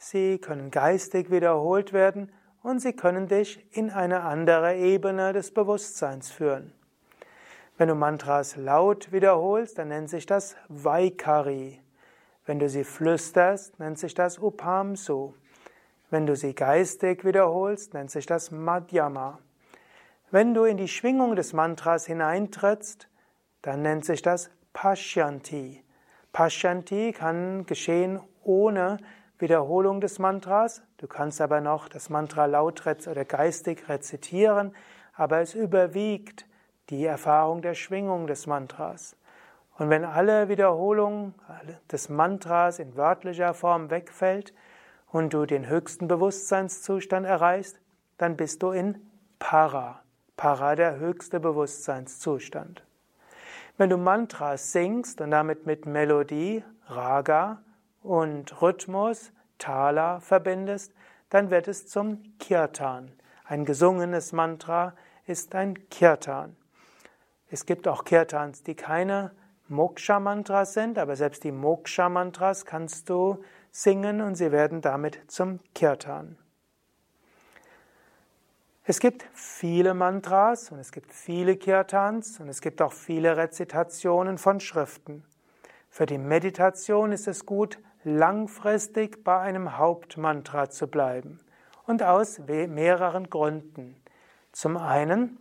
sie 0.00 0.38
können 0.38 0.70
geistig 0.70 1.30
wiederholt 1.30 1.92
werden 1.92 2.32
und 2.62 2.80
sie 2.80 2.94
können 2.94 3.28
dich 3.28 3.64
in 3.70 3.90
eine 3.90 4.22
andere 4.22 4.76
Ebene 4.76 5.32
des 5.32 5.52
Bewusstseins 5.52 6.30
führen. 6.30 6.72
Wenn 7.76 7.88
du 7.88 7.94
Mantras 7.94 8.56
laut 8.56 9.12
wiederholst, 9.12 9.78
dann 9.78 9.88
nennt 9.88 10.10
sich 10.10 10.26
das 10.26 10.56
Vaikari. 10.68 11.80
Wenn 12.46 12.58
du 12.58 12.68
sie 12.68 12.84
flüsterst, 12.84 13.78
nennt 13.78 13.98
sich 13.98 14.14
das 14.14 14.38
Upamsu. 14.38 15.34
Wenn 16.10 16.26
du 16.26 16.34
sie 16.34 16.54
geistig 16.54 17.24
wiederholst, 17.24 17.94
nennt 17.94 18.10
sich 18.10 18.26
das 18.26 18.50
Madhyama. 18.50 19.38
Wenn 20.30 20.54
du 20.54 20.64
in 20.64 20.76
die 20.76 20.88
Schwingung 20.88 21.36
des 21.36 21.52
Mantras 21.52 22.06
hineintrittst, 22.06 23.08
dann 23.62 23.82
nennt 23.82 24.04
sich 24.04 24.22
das 24.22 24.50
Pashyanti. 24.72 25.84
Pashyanti 26.32 27.12
kann 27.12 27.66
geschehen 27.66 28.20
ohne 28.42 28.98
Wiederholung 29.40 30.00
des 30.00 30.18
Mantras. 30.18 30.82
Du 30.98 31.06
kannst 31.06 31.40
aber 31.40 31.60
noch 31.60 31.88
das 31.88 32.10
Mantra 32.10 32.46
laut 32.46 32.86
oder 32.86 33.24
geistig 33.24 33.88
rezitieren, 33.88 34.74
aber 35.14 35.40
es 35.40 35.54
überwiegt 35.54 36.46
die 36.90 37.04
Erfahrung 37.04 37.62
der 37.62 37.74
Schwingung 37.74 38.26
des 38.26 38.46
Mantras. 38.46 39.16
Und 39.78 39.88
wenn 39.88 40.04
alle 40.04 40.48
Wiederholung 40.48 41.34
des 41.90 42.08
Mantras 42.08 42.78
in 42.78 42.96
wörtlicher 42.96 43.54
Form 43.54 43.90
wegfällt 43.90 44.52
und 45.08 45.32
du 45.32 45.46
den 45.46 45.68
höchsten 45.68 46.06
Bewusstseinszustand 46.06 47.26
erreichst, 47.26 47.80
dann 48.18 48.36
bist 48.36 48.62
du 48.62 48.70
in 48.70 49.00
Para. 49.38 50.02
Para 50.36 50.74
der 50.74 50.98
höchste 50.98 51.40
Bewusstseinszustand. 51.40 52.84
Wenn 53.78 53.88
du 53.88 53.96
Mantras 53.96 54.72
singst 54.72 55.22
und 55.22 55.30
damit 55.30 55.64
mit 55.64 55.86
Melodie, 55.86 56.62
Raga 56.86 57.62
und 58.02 58.60
Rhythmus, 58.62 59.32
Tala 59.58 60.20
verbindest, 60.20 60.92
dann 61.28 61.50
wird 61.50 61.68
es 61.68 61.86
zum 61.86 62.22
Kirtan. 62.38 63.12
Ein 63.44 63.64
gesungenes 63.64 64.32
Mantra 64.32 64.94
ist 65.26 65.54
ein 65.54 65.88
Kirtan. 65.88 66.56
Es 67.48 67.66
gibt 67.66 67.88
auch 67.88 68.04
Kirtans, 68.04 68.62
die 68.62 68.74
keine 68.74 69.32
Moksha-Mantras 69.68 70.74
sind, 70.74 70.98
aber 70.98 71.16
selbst 71.16 71.44
die 71.44 71.52
Moksha-Mantras 71.52 72.64
kannst 72.64 73.08
du 73.08 73.42
singen 73.70 74.20
und 74.20 74.34
sie 74.34 74.52
werden 74.52 74.80
damit 74.80 75.20
zum 75.28 75.60
Kirtan. 75.74 76.36
Es 78.84 78.98
gibt 78.98 79.24
viele 79.34 79.94
Mantras 79.94 80.72
und 80.72 80.80
es 80.80 80.90
gibt 80.90 81.12
viele 81.12 81.56
Kirtans 81.56 82.40
und 82.40 82.48
es 82.48 82.60
gibt 82.60 82.82
auch 82.82 82.92
viele 82.92 83.36
Rezitationen 83.36 84.38
von 84.38 84.58
Schriften. 84.58 85.24
Für 85.88 86.06
die 86.06 86.18
Meditation 86.18 87.12
ist 87.12 87.28
es 87.28 87.46
gut, 87.46 87.78
langfristig 88.04 89.22
bei 89.24 89.38
einem 89.38 89.76
Hauptmantra 89.76 90.70
zu 90.70 90.86
bleiben 90.86 91.40
und 91.86 92.02
aus 92.02 92.38
mehreren 92.38 93.28
Gründen. 93.30 93.96
Zum 94.52 94.76
einen, 94.76 95.38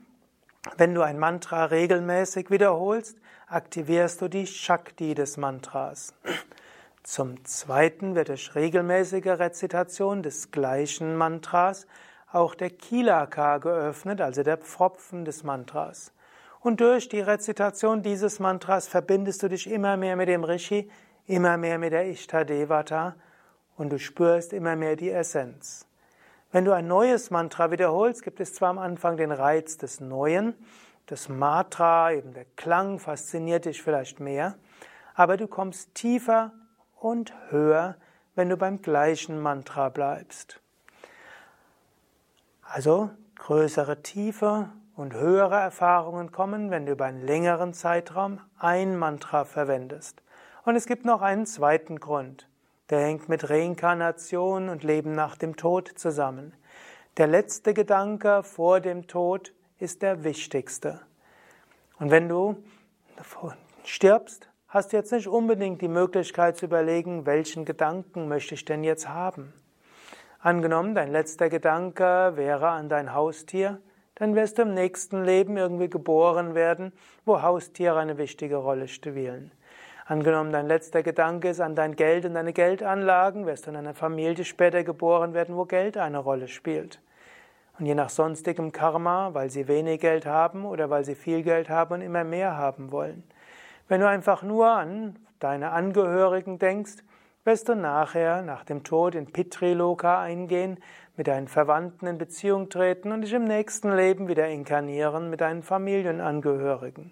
Wenn 0.77 0.93
du 0.93 1.01
ein 1.01 1.17
Mantra 1.17 1.65
regelmäßig 1.65 2.51
wiederholst, 2.51 3.17
aktivierst 3.47 4.21
du 4.21 4.27
die 4.27 4.45
Shakti 4.45 5.15
des 5.15 5.37
Mantras. 5.37 6.13
Zum 7.03 7.45
Zweiten 7.45 8.13
wird 8.13 8.27
durch 8.27 8.55
regelmäßige 8.55 9.25
Rezitation 9.25 10.21
des 10.21 10.51
gleichen 10.51 11.15
Mantras 11.15 11.87
auch 12.31 12.55
der 12.55 12.71
Kilaka 12.71 13.57
geöffnet, 13.57 14.19
also 14.21 14.43
der 14.43 14.57
Pfropfen 14.57 15.23
des 15.23 15.43
Mantras. 15.43 16.13
Und 16.59 16.81
durch 16.81 17.07
die 17.07 17.21
Rezitation 17.21 18.03
dieses 18.03 18.39
Mantras 18.39 18.87
verbindest 18.89 19.41
du 19.41 19.47
dich 19.47 19.71
immer 19.71 19.95
mehr 19.95 20.17
mit 20.17 20.27
dem 20.27 20.43
Rishi, 20.43 20.91
immer 21.29 21.57
mehr 21.57 21.77
mit 21.77 21.93
der 21.93 22.07
Ishtadevata 22.07 23.15
und 23.77 23.91
du 23.91 24.00
spürst 24.00 24.51
immer 24.51 24.75
mehr 24.75 24.95
die 24.95 25.12
Essenz. 25.12 25.86
Wenn 26.51 26.65
du 26.65 26.74
ein 26.74 26.88
neues 26.88 27.29
Mantra 27.29 27.69
wiederholst, 27.69 28.24
gibt 28.24 28.39
es 28.39 28.55
zwar 28.55 28.71
am 28.71 28.79
Anfang 28.79 29.15
den 29.15 29.31
Reiz 29.31 29.77
des 29.77 30.00
Neuen, 30.00 30.55
das 31.05 31.29
Matra, 31.29 32.12
eben 32.13 32.33
der 32.33 32.45
Klang 32.55 32.98
fasziniert 32.98 33.65
dich 33.65 33.83
vielleicht 33.83 34.19
mehr, 34.19 34.55
aber 35.13 35.38
du 35.38 35.48
kommst 35.48 35.93
tiefer 35.93 36.51
und 36.95 37.31
höher, 37.50 37.95
wenn 38.33 38.50
du 38.50 38.57
beim 38.57 38.81
gleichen 38.81 39.39
Mantra 39.39 39.89
bleibst. 39.89 40.59
Also 42.63 43.12
größere 43.36 44.01
Tiefe 44.01 44.69
und 44.95 45.13
höhere 45.13 45.59
Erfahrungen 45.59 46.31
kommen, 46.31 46.71
wenn 46.71 46.88
du 46.88 46.93
über 46.93 47.05
einen 47.05 47.21
längeren 47.21 47.75
Zeitraum 47.75 48.39
ein 48.57 48.98
Mantra 48.98 49.45
verwendest. 49.45 50.24
Und 50.69 50.75
es 50.75 50.85
gibt 50.85 51.03
noch 51.03 51.23
einen 51.23 51.47
zweiten 51.47 51.99
Grund. 51.99 52.47
Der 52.91 52.99
hängt 52.99 53.27
mit 53.27 53.49
Reinkarnation 53.49 54.69
und 54.69 54.83
Leben 54.83 55.13
nach 55.13 55.35
dem 55.35 55.55
Tod 55.55 55.88
zusammen. 55.95 56.53
Der 57.17 57.25
letzte 57.25 57.73
Gedanke 57.73 58.43
vor 58.43 58.79
dem 58.79 59.07
Tod 59.07 59.55
ist 59.79 60.03
der 60.03 60.23
wichtigste. 60.23 61.01
Und 61.97 62.11
wenn 62.11 62.29
du 62.29 62.55
stirbst, 63.83 64.47
hast 64.67 64.93
du 64.93 64.97
jetzt 64.97 65.11
nicht 65.11 65.27
unbedingt 65.27 65.81
die 65.81 65.88
Möglichkeit 65.88 66.57
zu 66.57 66.67
überlegen, 66.67 67.25
welchen 67.25 67.65
Gedanken 67.65 68.27
möchte 68.27 68.53
ich 68.53 68.63
denn 68.63 68.83
jetzt 68.83 69.09
haben. 69.09 69.51
Angenommen, 70.38 70.93
dein 70.93 71.11
letzter 71.11 71.49
Gedanke 71.49 72.33
wäre 72.35 72.69
an 72.69 72.89
dein 72.89 73.15
Haustier, 73.15 73.81
dann 74.13 74.35
wirst 74.35 74.59
du 74.59 74.61
im 74.61 74.75
nächsten 74.75 75.23
Leben 75.23 75.57
irgendwie 75.57 75.89
geboren 75.89 76.53
werden, 76.53 76.93
wo 77.25 77.41
Haustiere 77.41 77.97
eine 77.97 78.19
wichtige 78.19 78.57
Rolle 78.57 78.88
spielen. 78.88 79.51
Angenommen, 80.09 80.51
dein 80.51 80.65
letzter 80.65 81.03
Gedanke 81.03 81.49
ist 81.49 81.61
an 81.61 81.75
dein 81.75 81.95
Geld 81.95 82.25
und 82.25 82.33
deine 82.33 82.51
Geldanlagen, 82.51 83.45
wirst 83.45 83.67
du 83.67 83.69
in 83.69 83.75
einer 83.75 83.93
Familie 83.93 84.43
später 84.43 84.83
geboren 84.83 85.35
werden, 85.35 85.55
wo 85.55 85.65
Geld 85.65 85.97
eine 85.97 86.17
Rolle 86.17 86.47
spielt. 86.47 86.99
Und 87.77 87.85
je 87.85 87.93
nach 87.93 88.09
sonstigem 88.09 88.71
Karma, 88.71 89.35
weil 89.35 89.51
sie 89.51 89.67
wenig 89.67 90.01
Geld 90.01 90.25
haben 90.25 90.65
oder 90.65 90.89
weil 90.89 91.05
sie 91.05 91.13
viel 91.13 91.43
Geld 91.43 91.69
haben 91.69 91.93
und 91.93 92.01
immer 92.01 92.23
mehr 92.23 92.57
haben 92.57 92.91
wollen. 92.91 93.21
Wenn 93.87 94.01
du 94.01 94.07
einfach 94.07 94.41
nur 94.41 94.69
an 94.69 95.19
deine 95.37 95.69
Angehörigen 95.69 96.57
denkst, 96.57 97.03
wirst 97.43 97.69
du 97.69 97.75
nachher, 97.75 98.41
nach 98.41 98.63
dem 98.63 98.83
Tod, 98.83 99.13
in 99.13 99.27
Pitriloka 99.27 100.19
eingehen, 100.19 100.79
mit 101.17 101.27
deinen 101.27 101.47
Verwandten 101.47 102.07
in 102.07 102.17
Beziehung 102.17 102.69
treten 102.69 103.11
und 103.11 103.21
dich 103.21 103.33
im 103.33 103.43
nächsten 103.43 103.95
Leben 103.95 104.27
wieder 104.27 104.47
inkarnieren 104.47 105.29
mit 105.29 105.41
deinen 105.41 105.61
Familienangehörigen. 105.61 107.11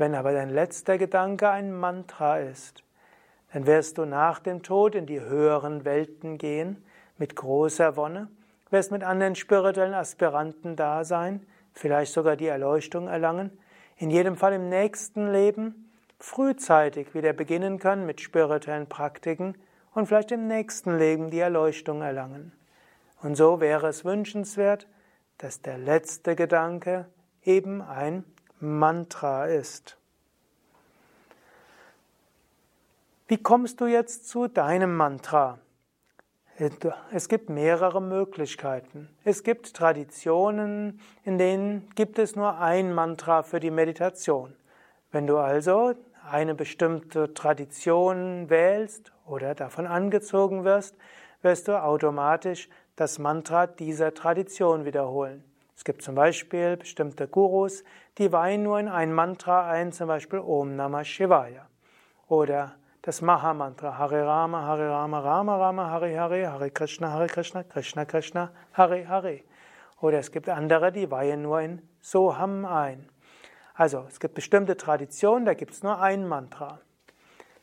Wenn 0.00 0.14
aber 0.14 0.32
dein 0.32 0.48
letzter 0.48 0.96
Gedanke 0.96 1.50
ein 1.50 1.74
Mantra 1.74 2.38
ist, 2.38 2.84
dann 3.52 3.66
wirst 3.66 3.98
du 3.98 4.06
nach 4.06 4.38
dem 4.38 4.62
Tod 4.62 4.94
in 4.94 5.04
die 5.04 5.20
höheren 5.20 5.84
Welten 5.84 6.38
gehen, 6.38 6.82
mit 7.18 7.36
großer 7.36 7.96
Wonne, 7.96 8.28
wirst 8.70 8.92
mit 8.92 9.04
anderen 9.04 9.34
spirituellen 9.34 9.92
Aspiranten 9.92 10.74
da 10.74 11.04
sein, 11.04 11.44
vielleicht 11.74 12.14
sogar 12.14 12.36
die 12.36 12.46
Erleuchtung 12.46 13.08
erlangen, 13.08 13.50
in 13.98 14.08
jedem 14.08 14.36
Fall 14.36 14.54
im 14.54 14.70
nächsten 14.70 15.30
Leben 15.30 15.92
frühzeitig 16.18 17.12
wieder 17.12 17.34
beginnen 17.34 17.78
können 17.78 18.06
mit 18.06 18.22
spirituellen 18.22 18.86
Praktiken 18.86 19.54
und 19.92 20.06
vielleicht 20.06 20.32
im 20.32 20.46
nächsten 20.46 20.96
Leben 20.96 21.28
die 21.28 21.40
Erleuchtung 21.40 22.00
erlangen. 22.00 22.52
Und 23.20 23.36
so 23.36 23.60
wäre 23.60 23.88
es 23.88 24.06
wünschenswert, 24.06 24.88
dass 25.36 25.60
der 25.60 25.76
letzte 25.76 26.36
Gedanke 26.36 27.04
eben 27.44 27.82
ein 27.82 28.24
Mantra 28.60 29.46
ist. 29.46 29.96
Wie 33.26 33.42
kommst 33.42 33.80
du 33.80 33.86
jetzt 33.86 34.28
zu 34.28 34.48
deinem 34.48 34.96
Mantra? 34.96 35.58
Es 37.10 37.28
gibt 37.28 37.48
mehrere 37.48 38.02
Möglichkeiten. 38.02 39.08
Es 39.24 39.44
gibt 39.44 39.74
Traditionen, 39.74 41.00
in 41.24 41.38
denen 41.38 41.88
gibt 41.94 42.18
es 42.18 42.36
nur 42.36 42.58
ein 42.58 42.92
Mantra 42.92 43.42
für 43.42 43.60
die 43.60 43.70
Meditation. 43.70 44.54
Wenn 45.10 45.26
du 45.26 45.38
also 45.38 45.94
eine 46.30 46.54
bestimmte 46.54 47.32
Tradition 47.32 48.50
wählst 48.50 49.10
oder 49.24 49.54
davon 49.54 49.86
angezogen 49.86 50.64
wirst, 50.64 50.96
wirst 51.40 51.66
du 51.68 51.82
automatisch 51.82 52.68
das 52.94 53.18
Mantra 53.18 53.66
dieser 53.66 54.12
Tradition 54.12 54.84
wiederholen. 54.84 55.44
Es 55.80 55.84
gibt 55.84 56.02
zum 56.02 56.14
Beispiel 56.14 56.76
bestimmte 56.76 57.26
Gurus, 57.26 57.84
die 58.18 58.30
weihen 58.32 58.62
nur 58.64 58.78
in 58.78 58.86
ein 58.86 59.14
Mantra 59.14 59.66
ein, 59.66 59.92
zum 59.92 60.08
Beispiel 60.08 60.38
Om 60.38 60.76
Namah 60.76 61.04
Shivaya. 61.04 61.66
Oder 62.28 62.74
das 63.00 63.22
Mahamantra 63.22 63.96
Hare 63.96 64.26
Rama, 64.26 64.60
Hare 64.60 64.90
Rama, 64.90 65.20
Rama 65.20 65.56
Rama, 65.56 65.88
Hare 65.88 66.20
Hare, 66.20 66.52
Hare 66.52 66.70
Krishna, 66.70 67.12
Hare 67.12 67.28
Krishna, 67.28 67.64
Krishna 67.64 68.04
Krishna, 68.04 68.52
Hare 68.74 69.08
Hare. 69.08 69.40
Oder 70.02 70.18
es 70.18 70.30
gibt 70.30 70.50
andere, 70.50 70.92
die 70.92 71.10
weihen 71.10 71.40
nur 71.40 71.62
in 71.62 71.80
Soham 72.02 72.66
ein. 72.66 73.08
Also 73.72 74.04
es 74.06 74.20
gibt 74.20 74.34
bestimmte 74.34 74.76
Traditionen, 74.76 75.46
da 75.46 75.54
gibt 75.54 75.72
es 75.72 75.82
nur 75.82 75.98
ein 75.98 76.28
Mantra. 76.28 76.80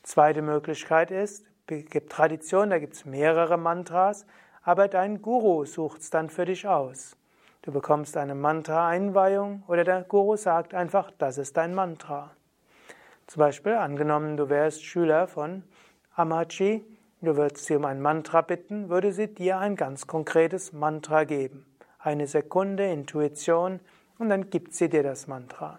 Zweite 0.02 0.42
Möglichkeit 0.42 1.12
ist, 1.12 1.46
es 1.68 1.86
gibt 1.86 2.12
Traditionen, 2.12 2.72
da 2.72 2.80
gibt 2.80 2.96
es 2.96 3.06
mehrere 3.06 3.58
Mantras, 3.58 4.26
aber 4.64 4.88
dein 4.88 5.22
Guru 5.22 5.66
sucht 5.66 6.02
es 6.02 6.10
dann 6.10 6.32
für 6.32 6.46
dich 6.46 6.68
aus. 6.68 7.16
Du 7.68 7.74
bekommst 7.74 8.16
eine 8.16 8.34
Mantra-Einweihung 8.34 9.64
oder 9.68 9.84
der 9.84 10.04
Guru 10.04 10.38
sagt 10.38 10.74
einfach, 10.74 11.12
das 11.18 11.38
ist 11.38 11.58
dein 11.58 11.76
Mantra. 11.76 12.32
Zum 13.28 13.42
Beispiel, 13.42 13.74
angenommen, 13.74 14.38
du 14.38 14.48
wärst 14.48 14.86
Schüler 14.86 15.28
von 15.28 15.64
Amachi, 16.16 16.86
du 17.20 17.36
würdest 17.36 17.66
sie 17.66 17.76
um 17.76 17.84
ein 17.84 18.02
Mantra 18.02 18.40
bitten, 18.40 18.88
würde 18.88 19.12
sie 19.12 19.28
dir 19.28 19.58
ein 19.58 19.76
ganz 19.76 20.08
konkretes 20.08 20.72
Mantra 20.72 21.26
geben. 21.26 21.66
Eine 22.00 22.28
Sekunde 22.28 22.90
Intuition 22.90 23.82
und 24.18 24.30
dann 24.30 24.50
gibt 24.50 24.74
sie 24.74 24.88
dir 24.88 25.04
das 25.04 25.28
Mantra. 25.28 25.78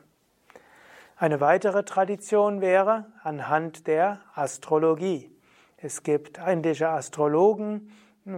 Eine 1.16 1.40
weitere 1.40 1.85
Tradition 1.85 2.61
wäre 2.61 3.07
anhand 3.22 3.87
der 3.87 4.20
Astrologie. 4.35 5.35
Es 5.79 6.03
gibt 6.03 6.37
indische 6.37 6.90
Astrologen, 6.90 7.90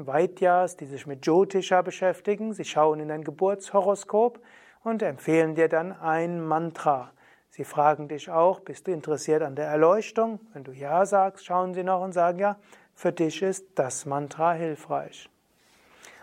Vaidyas, 0.07 0.76
die 0.76 0.87
sich 0.87 1.07
mit 1.07 1.26
Jyotisha 1.26 1.83
beschäftigen. 1.83 2.53
Sie 2.53 2.64
schauen 2.64 3.00
in 3.00 3.09
dein 3.09 3.24
Geburtshoroskop 3.24 4.40
und 4.85 5.03
empfehlen 5.03 5.55
dir 5.55 5.68
dann 5.68 5.92
ein 5.92 6.40
Mantra. 6.40 7.12
Sie 7.50 7.64
fragen 7.64 8.09
dich 8.09 8.31
auch, 8.31 8.61
bist 8.61 8.87
du 8.87 8.92
interessiert 8.92 9.42
an 9.42 9.57
der 9.57 9.66
Erleuchtung? 9.66 10.40
Wenn 10.53 10.64
du 10.64 10.72
Ja 10.72 11.05
sagst, 11.05 11.44
schauen 11.44 11.74
sie 11.74 11.83
noch 11.83 12.00
und 12.03 12.12
sagen, 12.12 12.38
ja, 12.38 12.57
für 12.94 13.12
dich 13.12 13.42
ist 13.42 13.66
das 13.74 14.07
Mantra 14.07 14.53
hilfreich. 14.53 15.29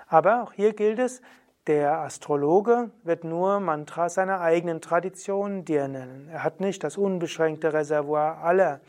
Aber 0.08 0.43
auch 0.43 0.53
hier 0.53 0.73
gilt 0.73 0.99
es, 0.99 1.21
der 1.67 1.99
Astrologe 1.99 2.91
wird 3.03 3.25
nur 3.25 3.60
Mantras 3.60 4.13
seiner 4.13 4.39
eigenen 4.39 4.80
Tradition 4.80 5.65
dir 5.65 5.89
nennen. 5.89 6.30
Er 6.32 6.43
hat 6.43 6.62
nicht 6.62 6.82
das 6.84 6.95
unbeschränkte 6.95 7.73
Reservoir 7.73 8.38
aller 8.38 8.80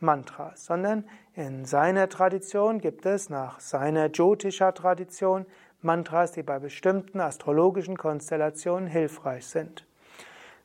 Mantras, 0.00 0.66
sondern 0.66 1.04
in 1.36 1.66
seiner 1.66 2.08
Tradition 2.08 2.80
gibt 2.80 3.04
es 3.04 3.28
nach 3.28 3.60
seiner 3.60 4.06
Jyotisha-Tradition 4.06 5.44
Mantras, 5.82 6.32
die 6.32 6.42
bei 6.42 6.58
bestimmten 6.58 7.20
astrologischen 7.20 7.98
Konstellationen 7.98 8.88
hilfreich 8.88 9.46
sind. 9.46 9.86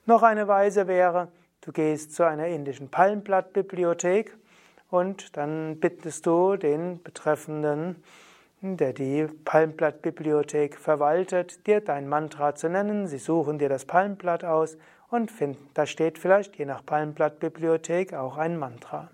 Noch 0.06 0.24
eine 0.24 0.48
Weise 0.48 0.88
wäre, 0.88 1.28
du 1.60 1.74
gehst 1.74 2.16
zu 2.16 2.26
einer 2.26 2.48
indischen 2.48 2.90
Palmblattbibliothek 2.90 4.38
und 4.90 5.36
dann 5.36 5.78
bittest 5.82 6.26
du 6.26 6.56
den 6.56 7.04
betreffenden, 7.04 8.02
der 8.62 8.94
die 8.94 9.28
Palmblattbibliothek 9.44 10.78
verwaltet, 10.78 11.68
dir 11.68 11.82
dein 11.82 12.08
Mantra 12.08 12.56
zu 12.56 12.70
nennen. 12.70 13.08
Sie 13.08 13.18
suchen 13.18 13.60
dir 13.60 13.70
das 13.70 13.84
Palmblatt 13.84 14.46
aus 14.46 14.78
und 15.10 15.32
finden, 15.32 15.70
da 15.74 15.86
steht 15.86 16.18
vielleicht 16.18 16.56
je 16.56 16.66
nach 16.66 16.86
Palmblattbibliothek 16.86 18.14
auch 18.14 18.38
ein 18.38 18.58
Mantra. 18.58 19.10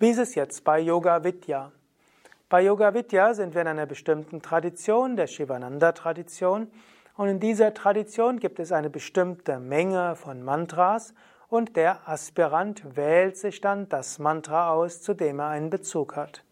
Wie 0.00 0.10
ist 0.10 0.18
es 0.18 0.34
jetzt 0.34 0.64
bei 0.64 0.80
Yoga 0.80 1.22
Vidya? 1.22 1.70
Bei 2.48 2.62
Yoga 2.62 2.94
Vidya 2.94 3.32
sind 3.32 3.54
wir 3.54 3.60
in 3.60 3.68
einer 3.68 3.86
bestimmten 3.86 4.42
Tradition, 4.42 5.14
der 5.14 5.28
Shivananda-Tradition, 5.28 6.68
und 7.16 7.28
in 7.28 7.38
dieser 7.38 7.74
Tradition 7.74 8.40
gibt 8.40 8.58
es 8.58 8.72
eine 8.72 8.90
bestimmte 8.90 9.60
Menge 9.60 10.16
von 10.16 10.42
Mantras 10.42 11.14
und 11.48 11.76
der 11.76 12.08
Aspirant 12.08 12.96
wählt 12.96 13.36
sich 13.36 13.60
dann 13.60 13.88
das 13.88 14.18
Mantra 14.18 14.72
aus, 14.72 15.00
zu 15.00 15.14
dem 15.14 15.38
er 15.38 15.50
einen 15.50 15.70
Bezug 15.70 16.16
hat. 16.16 16.42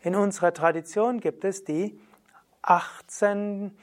In 0.00 0.14
unserer 0.14 0.54
Tradition 0.54 1.20
gibt 1.20 1.44
es 1.44 1.64
die 1.64 2.00
18 2.62 3.76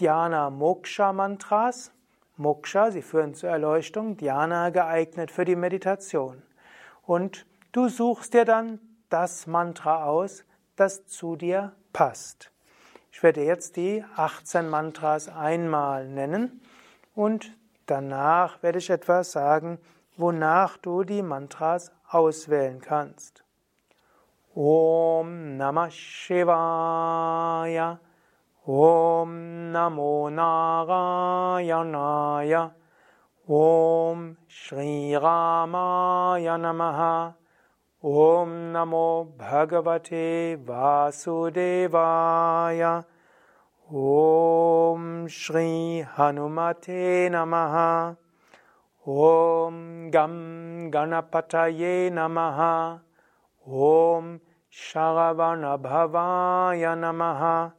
Dhyana 0.00 0.50
Moksha 0.50 1.12
Mantras 1.12 1.92
Moksha, 2.36 2.90
sie 2.90 3.02
führen 3.02 3.34
zur 3.34 3.50
Erleuchtung, 3.50 4.16
Dhyana 4.16 4.70
geeignet 4.70 5.30
für 5.30 5.44
die 5.44 5.54
Meditation. 5.54 6.42
Und 7.06 7.46
du 7.74 7.88
suchst 7.88 8.32
dir 8.34 8.44
dann 8.44 8.78
das 9.10 9.46
Mantra 9.48 10.04
aus, 10.04 10.44
das 10.76 11.06
zu 11.06 11.36
dir 11.36 11.72
passt. 11.92 12.50
Ich 13.10 13.22
werde 13.22 13.44
jetzt 13.44 13.76
die 13.76 14.02
18 14.16 14.68
Mantras 14.68 15.28
einmal 15.28 16.08
nennen 16.08 16.62
und 17.14 17.56
danach 17.86 18.62
werde 18.62 18.78
ich 18.78 18.90
etwas 18.90 19.32
sagen, 19.32 19.78
wonach 20.16 20.76
du 20.78 21.04
die 21.04 21.22
Mantras 21.22 21.92
auswählen 22.08 22.80
kannst. 22.80 23.44
Om 24.54 25.56
Namah 25.56 25.90
Shivaya 25.90 26.38
Om 28.64 29.72
Namo 29.72 30.30
Narayanaya 30.30 31.60
Om 33.48 34.36
Shri 34.46 35.16
Ramaya 35.16 36.56
Namaha 36.56 37.34
ॐ 38.06 38.48
नमो 38.48 39.36
भगवते 39.40 40.54
वासुदेवाय। 40.54 43.02
ॐ 43.92 45.26
श्री 45.30 46.04
हनुमते 46.18 47.28
नमः। 47.32 47.76
ॐ 49.08 50.10
गं 50.16 50.34
गणपतये 50.94 52.10
नमः। 52.12 52.60
ॐ 53.68 54.36
श्रवणभवाय 54.70 56.94
नमः। 56.98 57.70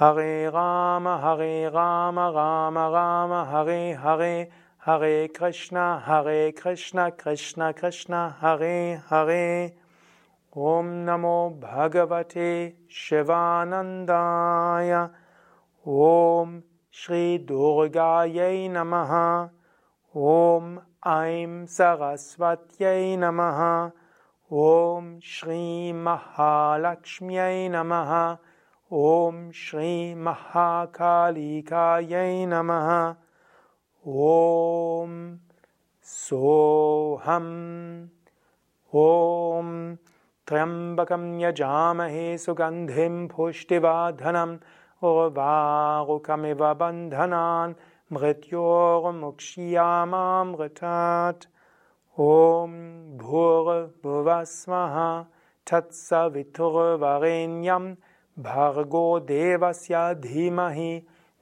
हरे 0.00 0.48
राम 0.48 1.08
हरे 1.08 1.68
राम 1.68 2.18
राम 2.18 2.78
राम 2.78 3.32
हरे 3.32 3.92
Hare. 3.92 4.61
Hare 4.84 5.28
Krishna 5.28 6.02
Hare 6.04 6.50
Krishna 6.50 7.12
Krishna 7.12 7.72
Krishna 7.72 8.34
Hare 8.40 9.00
Hare. 9.08 9.70
Om 10.56 11.06
Namo 11.06 11.56
Bhagavate 11.56 12.72
Shivanandaya. 12.90 15.10
Om 15.86 16.64
Shri 16.90 17.38
Durgaye 17.46 18.68
Namaha. 18.68 19.50
Om 20.16 20.80
Aim 21.06 21.68
Saraswatyai 21.68 23.16
Namaha. 23.16 23.92
Om 24.50 25.20
Shri 25.20 25.92
Mahalakshmyai 25.94 27.70
Namaha. 27.70 28.36
Om 28.90 29.52
Shri 29.52 30.16
Mahakalikaye 30.16 32.48
Namaha 32.48 33.16
ॐ 34.08 35.10
सोऽहम् 36.02 38.08
ॐ 39.00 39.68
त्र्यम्बकं 40.48 41.26
यजामहे 41.40 42.24
सुगन्धिं 42.44 43.14
पुष्टिवाधनं 43.28 44.50
ओ 45.04 45.06
बन्धनान् 46.80 47.76
मृत्योगमुक्ष्यामां 48.12 50.48
गत् 50.60 51.46
ॐ 52.26 52.68
भोग 53.22 53.66
भुव 54.02 54.28
स्मः 54.54 54.96
ठत्सविथुर्वगेन्यं 55.70 57.84
भगोदेवस्य 58.50 59.94
धीमहि। 60.26 60.92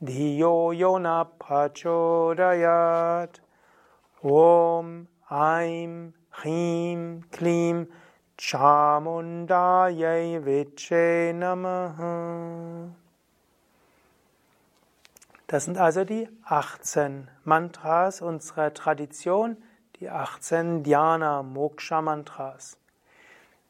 Dhiyo 0.03 0.73
Yona 0.73 1.27
Prachodayat 1.39 3.39
Om 4.23 5.07
Aim 5.29 6.15
Hrim 6.31 7.25
Klim 7.31 7.87
Chamundayai 8.39 10.41
Viche 10.43 11.35
Namaha 11.35 12.89
Das 15.49 15.67
sind 15.67 15.77
also 15.77 16.05
die 16.05 16.31
18 16.45 17.29
Mantras 17.45 18.23
unserer 18.23 18.73
Tradition, 18.73 19.59
die 19.97 20.09
18 20.09 20.83
Dhyana 20.83 21.43
Moksha 21.43 22.01
Mantras. 22.01 22.79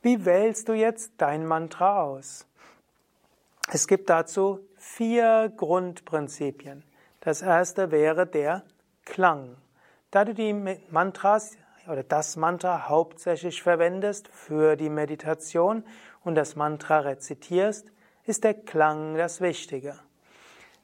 Wie 0.00 0.24
wählst 0.24 0.68
du 0.68 0.74
jetzt 0.74 1.14
dein 1.16 1.44
Mantra 1.44 2.02
aus? 2.02 2.46
Es 3.72 3.86
gibt 3.86 4.10
dazu 4.10 4.66
vier 4.74 5.52
Grundprinzipien. 5.56 6.82
Das 7.20 7.40
erste 7.40 7.92
wäre 7.92 8.26
der 8.26 8.64
Klang. 9.04 9.58
Da 10.10 10.24
du 10.24 10.34
die 10.34 10.52
Mantras 10.90 11.56
oder 11.86 12.02
das 12.02 12.34
Mantra 12.36 12.88
hauptsächlich 12.88 13.62
verwendest 13.62 14.26
für 14.26 14.74
die 14.74 14.90
Meditation 14.90 15.84
und 16.24 16.34
das 16.34 16.56
Mantra 16.56 16.98
rezitierst, 16.98 17.92
ist 18.24 18.42
der 18.42 18.54
Klang 18.54 19.14
das 19.14 19.40
Wichtige. 19.40 19.96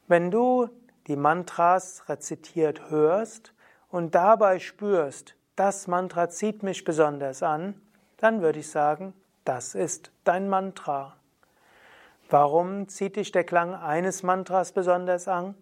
Wenn 0.07 0.31
du 0.31 0.69
die 1.07 1.17
Mantras 1.17 2.07
rezitiert 2.07 2.89
hörst 2.89 3.53
und 3.89 4.15
dabei 4.15 4.59
spürst, 4.59 5.35
das 5.57 5.87
Mantra 5.87 6.29
zieht 6.29 6.63
mich 6.63 6.85
besonders 6.85 7.43
an, 7.43 7.81
dann 8.15 8.41
würde 8.41 8.59
ich 8.59 8.71
sagen, 8.71 9.13
das 9.43 9.75
ist 9.75 10.13
dein 10.23 10.47
Mantra. 10.47 11.17
Warum 12.29 12.87
zieht 12.89 13.15
dich 13.15 13.31
der 13.31 13.43
Klang 13.43 13.73
eines 13.73 14.23
Mantras 14.23 14.71
besonders 14.71 15.27
an? 15.27 15.55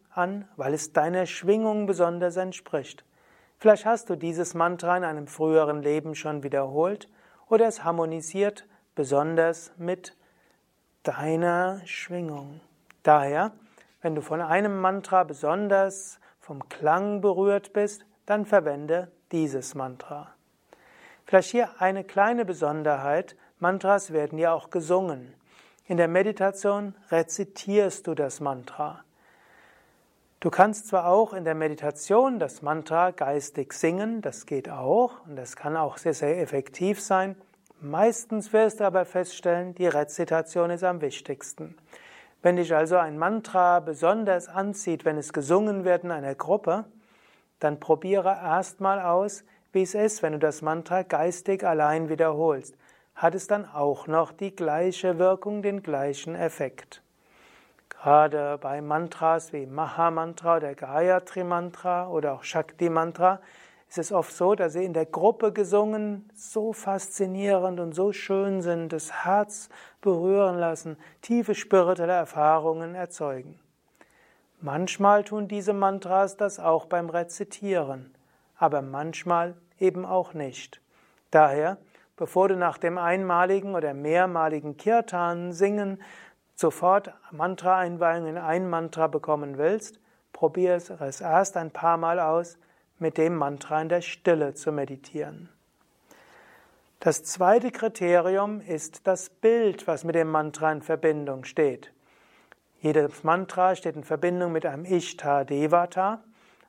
Weil 0.55 0.73
es 0.73 0.93
deiner 0.93 1.25
Schwingung 1.25 1.85
besonders 1.85 2.37
entspricht. 2.37 3.03
Vielleicht 3.57 3.85
hast 3.85 4.09
du 4.09 4.15
dieses 4.15 4.53
Mantra 4.53 4.97
in 4.97 5.03
einem 5.03 5.27
früheren 5.27 5.81
Leben 5.81 6.15
schon 6.15 6.43
wiederholt 6.43 7.09
oder 7.47 7.67
es 7.67 7.83
harmonisiert 7.83 8.65
besonders 8.95 9.71
mit 9.77 10.15
deiner 11.03 11.81
Schwingung. 11.85 12.59
Daher 13.03 13.51
wenn 14.05 14.13
du 14.13 14.21
von 14.21 14.39
einem 14.39 14.81
Mantra 14.81 15.23
besonders 15.23 16.19
vom 16.39 16.69
Klang 16.69 17.21
berührt 17.21 17.73
bist, 17.73 18.05
dann 18.27 18.45
verwende 18.45 19.11
dieses 19.31 19.73
Mantra. 19.73 20.35
Vielleicht 21.25 21.49
hier 21.49 21.81
eine 21.81 22.03
kleine 22.03 22.45
Besonderheit. 22.45 23.35
Mantras 23.57 24.13
werden 24.13 24.37
ja 24.37 24.53
auch 24.53 24.69
gesungen. 24.69 25.33
In 25.87 25.97
der 25.97 26.07
Meditation 26.07 26.95
rezitierst 27.11 28.07
du 28.07 28.15
das 28.15 28.39
Mantra. 28.39 29.03
Du 30.39 30.49
kannst 30.49 30.87
zwar 30.87 31.05
auch 31.05 31.31
in 31.31 31.45
der 31.45 31.53
Meditation 31.53 32.39
das 32.39 32.63
Mantra 32.63 33.11
geistig 33.11 33.71
singen, 33.73 34.23
das 34.23 34.47
geht 34.47 34.67
auch 34.67 35.23
und 35.27 35.35
das 35.35 35.55
kann 35.55 35.77
auch 35.77 35.99
sehr, 35.99 36.15
sehr 36.15 36.41
effektiv 36.41 36.99
sein. 36.99 37.35
Meistens 37.81 38.51
wirst 38.51 38.79
du 38.79 38.83
aber 38.83 39.05
feststellen, 39.05 39.75
die 39.75 39.85
Rezitation 39.85 40.71
ist 40.71 40.83
am 40.83 41.01
wichtigsten. 41.01 41.75
Wenn 42.41 42.55
dich 42.55 42.73
also 42.73 42.97
ein 42.97 43.19
Mantra 43.19 43.79
besonders 43.79 44.47
anzieht, 44.47 45.05
wenn 45.05 45.17
es 45.17 45.33
gesungen 45.33 45.83
wird 45.83 46.03
in 46.03 46.09
einer 46.09 46.33
Gruppe, 46.33 46.85
dann 47.59 47.79
probiere 47.79 48.29
erstmal 48.29 48.99
aus, 48.99 49.43
wie 49.71 49.83
es 49.83 49.93
ist, 49.93 50.23
wenn 50.23 50.33
du 50.33 50.39
das 50.39 50.63
Mantra 50.63 51.03
geistig 51.03 51.63
allein 51.63 52.09
wiederholst. 52.09 52.75
Hat 53.15 53.33
es 53.33 53.47
dann 53.47 53.65
auch 53.65 54.07
noch 54.07 54.33
die 54.33 54.53
gleiche 54.53 55.17
Wirkung, 55.17 55.61
den 55.61 55.81
gleichen 55.81 56.35
Effekt? 56.35 57.01
Gerade 57.87 58.57
bei 58.59 58.81
Mantras 58.81 59.53
wie 59.53 59.65
Maha 59.65 60.11
Mantra 60.11 60.57
oder 60.57 60.75
Gayatri 60.75 61.45
Mantra 61.45 62.09
oder 62.09 62.33
auch 62.33 62.43
Shakti 62.43 62.89
Mantra 62.89 63.39
ist 63.87 63.97
es 63.99 64.11
oft 64.11 64.33
so, 64.33 64.53
dass 64.53 64.73
sie 64.73 64.83
in 64.83 64.91
der 64.91 65.05
Gruppe 65.05 65.53
gesungen 65.53 66.29
so 66.35 66.73
faszinierend 66.73 67.79
und 67.79 67.93
so 67.93 68.11
schön 68.11 68.61
sind, 68.61 68.91
das 68.91 69.23
Herz 69.23 69.69
berühren 70.01 70.57
lassen, 70.57 70.97
tiefe 71.21 71.55
spirituelle 71.55 72.13
Erfahrungen 72.13 72.95
erzeugen. 72.95 73.57
Manchmal 74.59 75.23
tun 75.23 75.47
diese 75.47 75.71
Mantras 75.71 76.35
das 76.35 76.59
auch 76.59 76.85
beim 76.85 77.09
Rezitieren, 77.09 78.13
aber 78.57 78.81
manchmal 78.81 79.55
eben 79.79 80.05
auch 80.05 80.33
nicht. 80.33 80.81
Daher, 81.31 81.77
bevor 82.17 82.47
du 82.47 82.55
nach 82.55 82.77
dem 82.77 82.97
einmaligen 82.97 83.75
oder 83.75 83.93
mehrmaligen 83.93 84.77
Kirtan 84.77 85.51
singen 85.51 86.01
sofort 86.55 87.13
Mantra-Einweihung 87.31 88.27
in 88.27 88.37
ein 88.37 88.69
Mantra 88.69 89.07
bekommen 89.07 89.57
willst, 89.57 89.99
probiere 90.31 90.75
es 90.75 91.21
erst 91.21 91.57
ein 91.57 91.71
paar 91.71 91.97
Mal 91.97 92.19
aus, 92.19 92.57
mit 92.97 93.17
dem 93.17 93.35
Mantra 93.35 93.81
in 93.81 93.89
der 93.89 94.01
Stille 94.01 94.53
zu 94.53 94.71
meditieren. 94.71 95.49
Das 97.01 97.23
zweite 97.23 97.71
Kriterium 97.71 98.61
ist 98.61 99.05
das 99.05 99.29
Bild, 99.29 99.85
was 99.85 100.05
mit 100.05 100.15
dem 100.15 100.31
Mantra 100.31 100.71
in 100.71 100.81
Verbindung 100.81 101.43
steht. 101.43 101.91
Jedes 102.79 103.23
Mantra 103.23 103.75
steht 103.75 103.95
in 103.95 104.03
Verbindung 104.03 104.51
mit 104.53 104.65
einem 104.65 104.85
Ishta 104.85 105.43
Devata, 105.43 106.23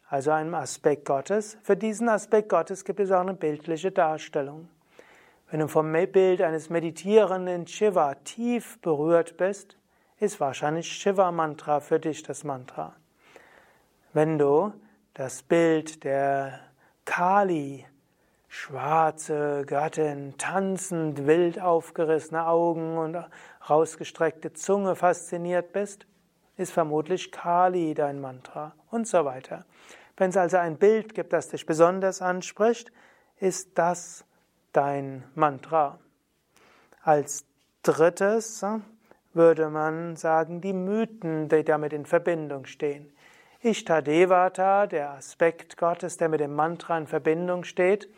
also 0.09 0.32
einem 0.32 0.54
Aspekt 0.54 1.04
Gottes. 1.04 1.59
Für 1.62 1.76
diesen 1.76 2.09
Aspekt 2.09 2.48
Gottes 2.48 2.85
gibt 2.85 3.00
es 3.00 3.12
auch 3.12 3.20
eine 3.20 3.35
bildliche 3.35 3.92
Darstellung. 3.92 4.68
Wenn 5.48 5.61
du 5.61 5.68
vom 5.68 5.92
Bild 5.92 6.42
eines 6.42 6.70
meditierenden 6.70 7.68
Shiva 7.68 8.14
tief 8.16 8.80
berührt 8.80 9.37
bist, 9.37 9.76
ist 10.18 10.40
wahrscheinlich 10.40 10.90
Shiva-Mantra 10.90 11.78
für 11.78 12.00
dich 12.00 12.24
das 12.24 12.42
Mantra. 12.42 12.96
Wenn 14.12 14.38
du 14.38 14.72
das 15.14 15.44
Bild 15.44 16.02
der 16.02 16.59
Kali, 17.04 17.87
schwarze 18.48 19.64
Gattin, 19.66 20.35
tanzend, 20.37 21.28
wild 21.28 21.61
aufgerissene 21.61 22.46
Augen 22.48 22.98
und 22.98 23.16
rausgestreckte 23.70 24.52
Zunge 24.52 24.96
fasziniert 24.96 25.72
bist, 25.72 26.09
ist 26.56 26.72
vermutlich 26.72 27.30
Kali 27.30 27.94
dein 27.94 28.20
Mantra 28.20 28.74
und 28.90 29.06
so 29.06 29.24
weiter. 29.24 29.64
Wenn 30.16 30.30
es 30.30 30.37
also 30.37 30.56
ein 30.56 30.76
Bild 30.76 31.14
gibt, 31.14 31.32
das 31.32 31.50
dich 31.50 31.66
besonders 31.66 32.20
anspricht, 32.20 32.90
ist 33.38 33.78
das 33.78 34.24
dein 34.76 35.24
Mantra. 35.34 35.98
Als 37.02 37.44
drittes 37.82 38.64
würde 39.32 39.70
man 39.70 40.16
sagen, 40.16 40.60
die 40.60 40.72
Mythen, 40.72 41.48
die 41.48 41.64
damit 41.64 41.92
in 41.92 42.06
Verbindung 42.06 42.66
stehen. 42.66 43.12
Ishtadevata, 43.62 44.86
der 44.86 45.10
Aspekt 45.10 45.76
Gottes, 45.76 46.18
der 46.18 46.28
mit 46.28 46.40
dem 46.40 46.54
Mantra 46.54 46.98
in 46.98 47.06
Verbindung 47.06 47.64
steht, 47.64 48.08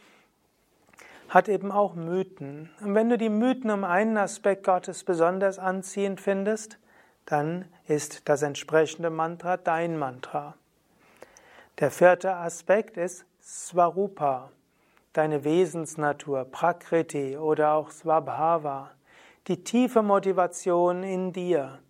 hat 1.28 1.48
eben 1.48 1.70
auch 1.70 1.94
Mythen. 1.94 2.70
Und 2.80 2.94
wenn 2.94 3.08
du 3.08 3.18
die 3.18 3.28
Mythen 3.28 3.70
um 3.70 3.84
einen 3.84 4.16
Aspekt 4.16 4.64
Gottes 4.64 5.04
besonders 5.04 5.58
anziehend 5.58 6.20
findest, 6.20 6.78
dann 7.26 7.66
ist 7.86 8.28
das 8.28 8.42
entsprechende 8.42 9.10
Mantra 9.10 9.58
dein 9.58 9.98
Mantra. 9.98 10.54
Der 11.78 11.90
vierte 11.90 12.34
Aspekt 12.34 12.96
ist 12.96 13.26
Swarupa, 13.42 14.50
deine 15.18 15.42
Wesensnatur, 15.42 16.44
Prakriti 16.44 17.36
oder 17.36 17.72
auch 17.72 17.90
Swabhava, 17.90 18.92
die 19.48 19.64
tiefe 19.64 20.00
Motivation 20.00 21.02
in 21.02 21.32
dir. 21.32 21.80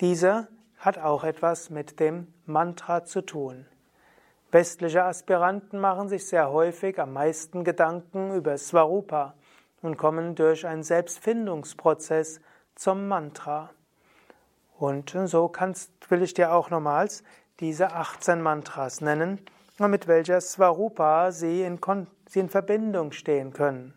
Diese 0.00 0.48
hat 0.76 0.98
auch 0.98 1.22
etwas 1.22 1.70
mit 1.70 2.00
dem 2.00 2.26
Mantra 2.46 3.04
zu 3.04 3.20
tun. 3.20 3.66
Westliche 4.50 5.04
Aspiranten 5.04 5.78
machen 5.78 6.08
sich 6.08 6.26
sehr 6.26 6.50
häufig 6.50 6.98
am 6.98 7.12
meisten 7.12 7.62
Gedanken 7.62 8.34
über 8.34 8.58
Swarupa 8.58 9.34
und 9.80 9.96
kommen 9.96 10.34
durch 10.34 10.66
einen 10.66 10.82
Selbstfindungsprozess 10.82 12.40
zum 12.74 13.06
Mantra. 13.06 13.70
Und 14.76 15.16
so 15.26 15.46
kannst, 15.46 15.92
will 16.10 16.22
ich 16.22 16.34
dir 16.34 16.52
auch 16.52 16.68
nochmals 16.68 17.22
diese 17.60 17.92
18 17.92 18.42
Mantras 18.42 19.00
nennen, 19.00 19.40
mit 19.78 20.08
welcher 20.08 20.40
Swarupa 20.40 21.30
sie 21.30 21.62
in, 21.62 21.80
sie 22.30 22.40
in 22.40 22.48
Verbindung 22.48 23.12
stehen 23.12 23.52
können. 23.52 23.94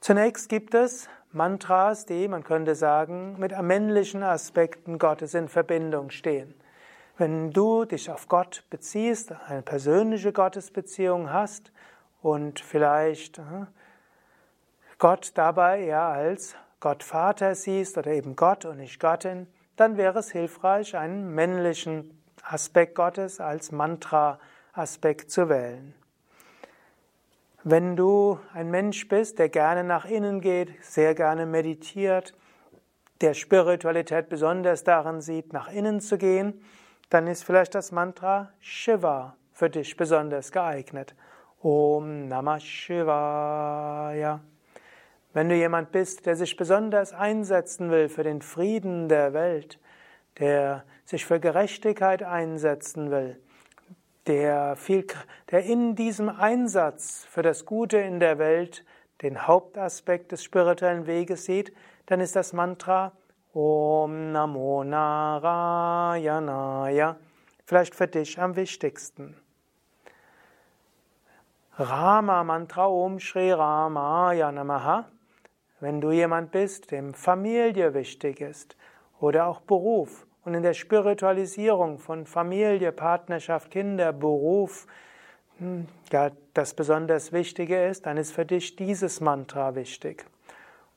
Zunächst 0.00 0.48
gibt 0.48 0.74
es 0.74 1.08
Mantras, 1.32 2.06
die, 2.06 2.28
man 2.28 2.44
könnte 2.44 2.74
sagen, 2.74 3.36
mit 3.38 3.58
männlichen 3.60 4.22
Aspekten 4.22 4.98
Gottes 4.98 5.34
in 5.34 5.48
Verbindung 5.48 6.10
stehen. 6.10 6.54
Wenn 7.16 7.50
du 7.50 7.84
dich 7.84 8.10
auf 8.10 8.28
Gott 8.28 8.64
beziehst, 8.70 9.32
eine 9.48 9.62
persönliche 9.62 10.32
Gottesbeziehung 10.32 11.32
hast 11.32 11.72
und 12.22 12.60
vielleicht 12.60 13.38
äh, 13.38 13.66
Gott 14.98 15.32
dabei 15.34 15.84
eher 15.84 16.02
als 16.02 16.54
Gott 16.80 17.02
Vater 17.02 17.54
siehst 17.54 17.96
oder 17.96 18.10
eben 18.10 18.36
Gott 18.36 18.64
und 18.64 18.76
nicht 18.76 19.00
Göttin, 19.00 19.46
dann 19.76 19.96
wäre 19.96 20.18
es 20.18 20.30
hilfreich, 20.30 20.96
einen 20.96 21.34
männlichen 21.34 22.22
Aspekt 22.42 22.94
Gottes 22.94 23.40
als 23.40 23.72
Mantra-Aspekt 23.72 25.30
zu 25.30 25.48
wählen. 25.48 25.94
Wenn 27.66 27.96
du 27.96 28.38
ein 28.52 28.70
Mensch 28.70 29.08
bist, 29.08 29.38
der 29.38 29.48
gerne 29.48 29.84
nach 29.84 30.04
innen 30.04 30.42
geht, 30.42 30.74
sehr 30.84 31.14
gerne 31.14 31.46
meditiert, 31.46 32.34
der 33.22 33.32
Spiritualität 33.32 34.28
besonders 34.28 34.84
darin 34.84 35.22
sieht, 35.22 35.54
nach 35.54 35.72
innen 35.72 36.02
zu 36.02 36.18
gehen, 36.18 36.62
dann 37.08 37.26
ist 37.26 37.42
vielleicht 37.42 37.74
das 37.74 37.90
Mantra 37.90 38.52
Shiva 38.60 39.38
für 39.50 39.70
dich 39.70 39.96
besonders 39.96 40.52
geeignet. 40.52 41.14
Om 41.62 42.28
Namah 42.28 42.60
Shivaya. 42.60 44.40
Wenn 45.32 45.48
du 45.48 45.54
jemand 45.54 45.90
bist, 45.90 46.26
der 46.26 46.36
sich 46.36 46.58
besonders 46.58 47.14
einsetzen 47.14 47.90
will 47.90 48.10
für 48.10 48.24
den 48.24 48.42
Frieden 48.42 49.08
der 49.08 49.32
Welt, 49.32 49.80
der 50.38 50.84
sich 51.06 51.24
für 51.24 51.40
Gerechtigkeit 51.40 52.22
einsetzen 52.22 53.10
will, 53.10 53.40
der, 54.26 54.76
viel, 54.76 55.06
der 55.50 55.64
in 55.64 55.94
diesem 55.94 56.28
Einsatz 56.28 57.24
für 57.28 57.42
das 57.42 57.64
Gute 57.64 57.98
in 57.98 58.20
der 58.20 58.38
Welt 58.38 58.84
den 59.22 59.46
Hauptaspekt 59.46 60.32
des 60.32 60.42
spirituellen 60.42 61.06
Weges 61.06 61.44
sieht, 61.44 61.72
dann 62.06 62.20
ist 62.20 62.34
das 62.36 62.52
Mantra 62.52 63.12
Om 63.52 64.32
Namo 64.32 64.82
Narayanaya. 64.84 66.16
Vielleicht 67.64 67.94
für 67.94 68.08
dich 68.08 68.40
am 68.40 68.56
wichtigsten. 68.56 69.36
Rama 71.78 72.44
Mantra 72.44 72.86
Om 72.86 73.20
Shri 73.20 73.52
Ramaya 73.52 74.50
Namaha. 74.52 75.08
Wenn 75.80 76.00
du 76.00 76.10
jemand 76.10 76.50
bist, 76.50 76.90
dem 76.90 77.14
Familie 77.14 77.94
wichtig 77.94 78.40
ist 78.40 78.76
oder 79.20 79.46
auch 79.46 79.60
Beruf 79.60 80.23
und 80.44 80.54
in 80.54 80.62
der 80.62 80.74
Spiritualisierung 80.74 81.98
von 81.98 82.26
Familie, 82.26 82.92
Partnerschaft, 82.92 83.70
Kinder, 83.70 84.12
Beruf, 84.12 84.86
hm, 85.58 85.86
ja, 86.12 86.30
das 86.52 86.74
besonders 86.74 87.32
Wichtige 87.32 87.86
ist, 87.86 88.06
dann 88.06 88.16
ist 88.16 88.32
für 88.32 88.44
dich 88.44 88.76
dieses 88.76 89.20
Mantra 89.20 89.74
wichtig. 89.74 90.24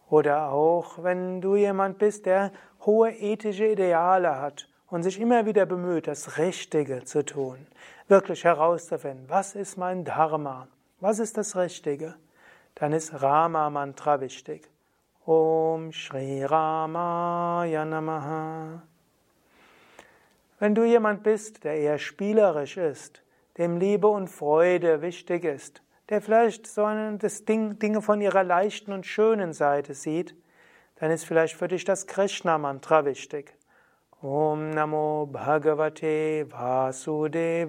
Oder 0.09 0.51
auch, 0.51 1.03
wenn 1.03 1.41
du 1.41 1.55
jemand 1.55 1.97
bist, 1.97 2.25
der 2.25 2.51
hohe 2.85 3.11
ethische 3.11 3.67
Ideale 3.67 4.39
hat 4.39 4.67
und 4.89 5.03
sich 5.03 5.19
immer 5.19 5.45
wieder 5.45 5.65
bemüht, 5.65 6.07
das 6.07 6.37
Richtige 6.37 7.03
zu 7.03 7.25
tun, 7.25 7.67
wirklich 8.07 8.45
herauszufinden, 8.45 9.25
was 9.27 9.55
ist 9.55 9.77
mein 9.77 10.05
Dharma, 10.05 10.67
was 10.99 11.19
ist 11.19 11.37
das 11.37 11.55
Richtige, 11.55 12.15
dann 12.75 12.93
ist 12.93 13.21
Rama 13.21 13.69
Mantra 13.69 14.21
wichtig. 14.21 14.69
Om 15.25 15.91
Shri 15.91 16.45
Ramaya 16.45 17.83
Namaha. 17.83 18.81
Wenn 20.59 20.73
du 20.73 20.83
jemand 20.83 21.21
bist, 21.21 21.63
der 21.63 21.75
eher 21.75 21.99
spielerisch 21.99 22.77
ist, 22.77 23.21
dem 23.57 23.77
Liebe 23.77 24.07
und 24.07 24.27
Freude 24.27 25.01
wichtig 25.03 25.43
ist, 25.43 25.83
der 26.09 26.21
vielleicht 26.21 26.65
so 26.65 26.87
das 27.19 27.45
Ding, 27.45 27.77
Dinge 27.77 28.01
von 28.01 28.21
ihrer 28.21 28.43
leichten 28.43 28.91
und 28.91 29.05
schönen 29.05 29.53
Seite 29.53 29.93
sieht, 29.93 30.33
dann 30.95 31.11
ist 31.11 31.25
vielleicht 31.25 31.55
für 31.55 31.67
dich 31.67 31.85
das 31.85 32.07
Krishna-Mantra 32.07 33.05
wichtig. 33.05 33.53
Om 34.19 34.71
Namo 34.71 35.27
Bhagavate 35.31 36.47
Vasudevaya. 36.49 37.67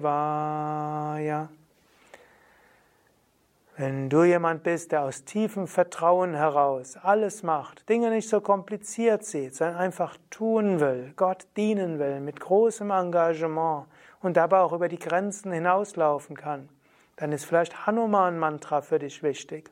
Wenn 3.79 4.09
du 4.09 4.25
jemand 4.25 4.63
bist, 4.63 4.91
der 4.91 5.03
aus 5.03 5.23
tiefem 5.23 5.65
Vertrauen 5.65 6.33
heraus 6.33 6.97
alles 6.97 7.43
macht, 7.43 7.87
Dinge 7.87 8.09
nicht 8.09 8.27
so 8.27 8.41
kompliziert 8.41 9.23
sieht, 9.23 9.55
sondern 9.55 9.77
einfach 9.77 10.17
tun 10.29 10.81
will, 10.81 11.13
Gott 11.15 11.47
dienen 11.55 11.97
will, 11.97 12.19
mit 12.19 12.41
großem 12.41 12.91
Engagement 12.91 13.85
und 14.21 14.35
dabei 14.35 14.59
auch 14.59 14.73
über 14.73 14.89
die 14.89 14.99
Grenzen 14.99 15.53
hinauslaufen 15.53 16.35
kann, 16.35 16.67
dann 17.15 17.31
ist 17.31 17.45
vielleicht 17.45 17.87
Hanuman 17.87 18.37
Mantra 18.37 18.81
für 18.81 18.99
dich 18.99 19.23
wichtig. 19.23 19.71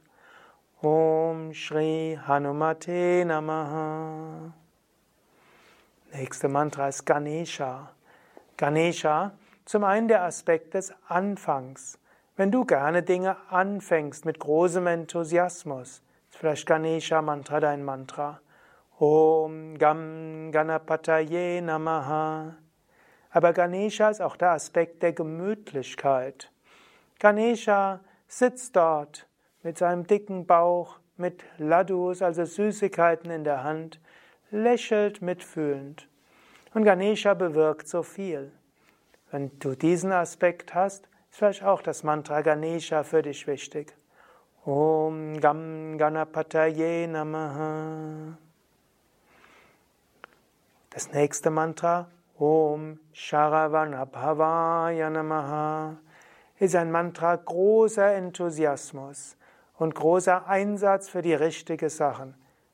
Om 0.81 1.53
Shri 1.53 2.17
Hanumate 2.25 3.25
Namaha. 3.25 4.53
Nächste 6.13 6.47
Mantra 6.47 6.87
ist 6.87 7.05
Ganesha. 7.05 7.91
Ganesha, 8.55 9.33
zum 9.65 9.83
einen 9.83 10.07
der 10.07 10.23
Aspekt 10.23 10.75
des 10.75 10.93
Anfangs. 11.09 11.99
Wenn 12.39 12.51
du 12.51 12.65
gerne 12.65 13.01
Dinge 13.01 13.35
anfängst 13.49 14.23
mit 14.23 14.37
großem 14.37 14.85
Enthusiasmus, 14.85 16.03
ist 16.29 16.37
vielleicht 16.37 16.67
Ganesha 16.67 17.19
Mantra 17.23 17.59
dein 17.59 17.83
Mantra. 17.83 18.41
Om 18.99 19.75
Gam 19.79 20.51
Ganapataye 20.51 21.61
Namaha. 21.61 22.55
Aber 23.31 23.53
Ganesha 23.53 24.11
ist 24.11 24.21
auch 24.21 24.35
der 24.35 24.51
Aspekt 24.51 25.01
der 25.01 25.13
Gemütlichkeit. 25.13 26.51
Ganesha 27.17 28.01
sitzt 28.27 28.75
dort 28.75 29.27
mit 29.63 29.79
seinem 29.79 30.05
dicken 30.05 30.45
Bauch, 30.45 30.99
mit 31.15 31.43
Ladus, 31.57 32.21
also 32.21 32.45
Süßigkeiten 32.45 33.31
in 33.31 33.45
der 33.45 33.63
Hand, 33.63 33.99
lächelt 34.51 35.23
mitfühlend. 35.23 36.07
Und 36.75 36.83
Ganesha 36.83 37.33
bewirkt 37.33 37.87
so 37.87 38.03
viel. 38.03 38.51
Wenn 39.31 39.57
du 39.57 39.73
diesen 39.73 40.11
Aspekt 40.11 40.75
hast, 40.75 41.09
vielleicht 41.37 41.63
auch 41.63 41.83
das 41.83 42.03
Mantra 42.03 42.41
Ganesha 42.41 43.03
für 43.03 43.21
dich 43.21 43.45
wichtig. 43.45 43.95
Om 44.65 45.39
Gam 45.39 45.95
Ganapataye 45.99 47.07
Namaha. 47.07 48.35
Das 50.89 51.11
nächste 51.11 51.51
Mantra, 51.51 52.09
Om 52.39 52.99
Sharavanabhavaya 53.13 55.11
Namaha 55.11 55.97
ist 56.57 56.75
ein 56.75 56.91
Mantra 56.91 57.35
großer 57.35 58.15
Enthusiasmus 58.15 59.37
und 59.77 59.93
großer 59.93 60.47
Einsatz 60.47 61.07
für 61.07 61.21
die 61.21 61.35
richtigen 61.35 61.89
Sachen. 61.89 62.33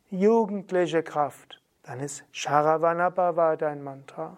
Jugendliche 0.09 1.03
Kraft. 1.03 1.61
Dann 1.83 1.99
ist 1.99 2.23
Sharavanabhava 2.31 3.57
dein 3.57 3.83
Mantra. 3.83 4.37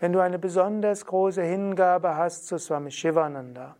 Wenn 0.00 0.12
du 0.12 0.20
eine 0.20 0.38
besonders 0.38 1.06
große 1.06 1.42
Hingabe 1.42 2.16
hast 2.16 2.46
zu 2.46 2.58
Swami 2.58 2.90
Shivananda 2.90 3.76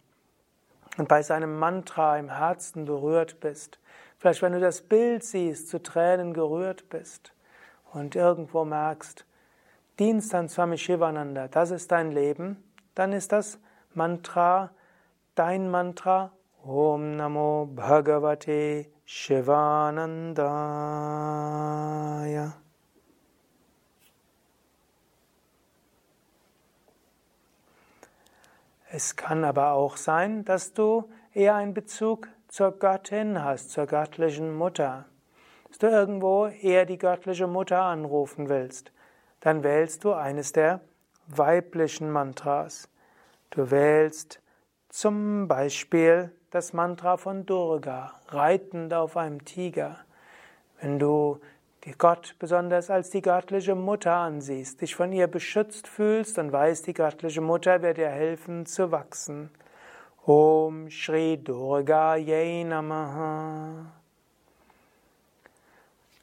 und 0.97 1.09
bei 1.09 1.23
seinem 1.23 1.59
Mantra 1.59 2.19
im 2.19 2.31
Herzen 2.31 2.85
berührt 2.85 3.41
bist, 3.41 3.79
vielleicht 4.19 4.43
wenn 4.43 4.53
du 4.53 4.61
das 4.61 4.83
Bild 4.83 5.25
siehst, 5.25 5.69
zu 5.69 5.83
Tränen 5.83 6.33
gerührt 6.33 6.89
bist 6.89 7.33
und 7.93 8.15
irgendwo 8.15 8.65
merkst, 8.65 9.27
Dienst 9.99 10.35
an 10.35 10.49
Swami 10.49 10.79
Shivananda, 10.79 11.47
das 11.49 11.71
ist 11.71 11.93
dein 11.93 12.11
Leben, 12.11 12.65
dann 12.95 13.13
ist 13.13 13.31
das 13.33 13.59
Mantra, 13.93 14.71
dein 15.35 15.71
Mantra, 15.71 16.33
Om 16.65 17.17
Namo 17.17 17.67
Bhagavate 17.67 18.87
Shivanandaya. 19.05 20.25
Es 28.97 29.17
kann 29.17 29.43
aber 29.43 29.73
auch 29.73 29.97
sein, 29.97 30.45
dass 30.45 30.73
du 30.73 31.11
eher 31.33 31.57
einen 31.57 31.75
Bezug 31.75 32.29
zur 32.47 32.79
Göttin 32.79 33.43
hast, 33.43 33.73
zur 33.73 33.87
göttlichen 33.87 34.55
Mutter. 34.55 35.07
Dass 35.67 35.79
du 35.79 35.89
irgendwo 35.89 36.47
eher 36.47 36.87
die 36.87 36.97
göttliche 36.97 37.49
Mutter 37.49 37.83
anrufen 37.83 38.49
willst, 38.49 38.93
dann 39.41 39.65
wählst 39.65 40.05
du 40.05 40.13
eines 40.13 40.53
der 40.53 40.81
weiblichen 41.27 42.09
Mantras. 42.09 42.89
Du 43.51 43.73
wählst 43.73 44.41
zum 44.91 45.49
Beispiel 45.49 46.31
das 46.51 46.73
Mantra 46.73 47.17
von 47.17 47.47
Durga, 47.47 48.13
reitend 48.29 48.95
auf 48.95 49.17
einem 49.17 49.45
Tiger. 49.45 49.99
Wenn 50.81 51.01
du 51.01 51.41
die 51.85 51.93
Gott 51.93 52.37
besonders 52.39 52.89
als 52.91 53.11
die 53.11 53.21
göttliche 53.21 53.75
Mutter 53.75 54.15
ansiehst, 54.15 54.81
dich 54.81 54.95
von 54.95 55.13
ihr 55.13 55.27
beschützt 55.27 55.87
fühlst 55.87 56.39
und 56.39 56.51
weißt, 56.51 56.87
die 56.87 56.95
göttliche 56.95 57.43
Mutter 57.43 57.83
wird 57.83 57.99
dir 57.99 58.09
helfen 58.09 58.65
zu 58.65 58.91
wachsen. 58.91 59.51
Om 60.25 60.89
Shri 60.91 61.37
Durga 61.37 62.17
Ye 62.17 62.65
Namaha. 62.65 63.93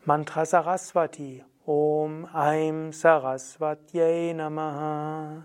Mantra 0.05 0.45
Saraswati. 0.45 1.43
Om 1.67 2.27
Aim 2.33 2.91
Saraswati 2.91 4.33
Namaha. 4.33 5.43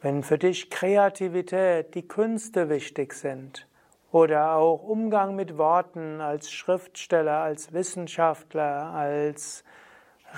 Wenn 0.00 0.22
für 0.22 0.38
dich 0.38 0.70
Kreativität, 0.70 1.96
die 1.96 2.06
Künste 2.06 2.68
wichtig 2.68 3.14
sind, 3.14 3.66
oder 4.14 4.54
auch 4.54 4.84
Umgang 4.84 5.34
mit 5.34 5.58
Worten 5.58 6.20
als 6.20 6.52
Schriftsteller, 6.52 7.38
als 7.38 7.72
Wissenschaftler, 7.72 8.92
als 8.94 9.64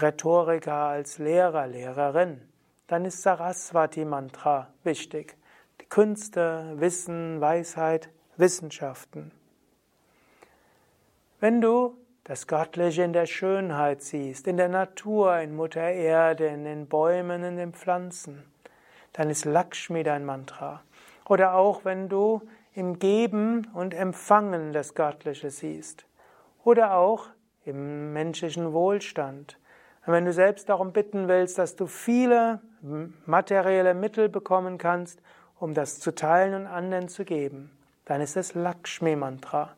Rhetoriker, 0.01 0.73
als 0.73 1.19
Lehrer, 1.19 1.67
Lehrerin, 1.67 2.41
dann 2.87 3.05
ist 3.05 3.21
Saraswati 3.21 4.07
Mantra 4.07 4.69
wichtig. 4.83 5.37
Die 5.83 5.85
Künste, 5.85 6.73
Wissen, 6.77 7.39
Weisheit, 7.43 8.09
Wissenschaften. 8.39 9.31
Wenn 11.39 11.61
du 11.61 11.99
das 12.25 12.47
Göttliche 12.47 13.03
in 13.03 13.13
der 13.13 13.27
Schönheit 13.27 14.01
siehst, 14.01 14.49
in 14.49 14.57
der 14.57 14.71
Natur, 14.71 15.37
in 15.41 15.55
Mutter 15.55 15.83
Erde, 15.83 16.47
in 16.47 16.65
den 16.65 16.87
Bäumen, 16.87 17.45
in 17.45 17.59
den 17.59 17.75
Pflanzen, 17.75 18.43
dann 19.13 19.29
ist 19.29 19.45
Lakshmi 19.45 20.03
dein 20.03 20.25
Mantra. 20.25 20.81
Oder 21.29 21.57
auch 21.57 21.85
wenn 21.85 22.09
du 22.09 22.41
im 22.77 22.99
Geben 22.99 23.69
und 23.73 23.95
Empfangen 23.95 24.75
das 24.75 24.95
Göttliche 24.95 25.51
siehst. 25.51 26.07
Oder 26.63 26.95
auch 26.95 27.29
im 27.65 28.13
menschlichen 28.13 28.75
Wohlstand. 28.75 29.59
Und 30.05 30.13
wenn 30.13 30.27
du 30.27 30.33
selbst 30.33 30.69
darum 30.69 30.93
bitten 30.93 31.27
willst, 31.27 31.59
dass 31.59 31.75
du 31.75 31.87
viele 31.87 32.61
materielle 33.25 33.95
Mittel 33.95 34.29
bekommen 34.29 34.77
kannst, 34.77 35.21
um 35.59 35.73
das 35.73 35.99
zu 36.01 36.15
teilen 36.15 36.53
und 36.55 36.67
anderen 36.67 37.09
zu 37.09 37.25
geben, 37.25 37.71
dann 38.05 38.21
ist 38.21 38.37
es 38.37 38.55
Lakshmi-Mantra. 38.55 39.75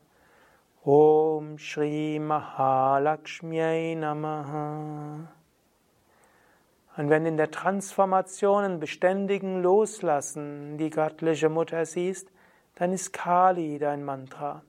Om 0.85 1.57
Shri 1.57 2.19
Mahalakshmi 2.19 3.97
Namaha. 3.97 5.29
Und 6.97 7.11
wenn 7.11 7.27
in 7.27 7.37
der 7.37 7.53
Transformation, 7.53 8.65
in 8.65 8.81
beständigen 8.81 9.63
Loslassen 9.63 10.79
die 10.79 10.91
göttliche 10.91 11.49
Mutter 11.49 11.87
siehst, 11.87 12.33
dann 12.79 12.93
ist 12.93 13.12
Kali 13.12 13.79
dein 13.79 14.05
Mantra. 14.05 14.62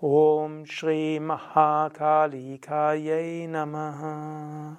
Om 0.00 0.64
Shri 0.64 1.20
Mahakali 1.20 2.58
Kaye 2.58 3.46
Namaha. 3.46 4.78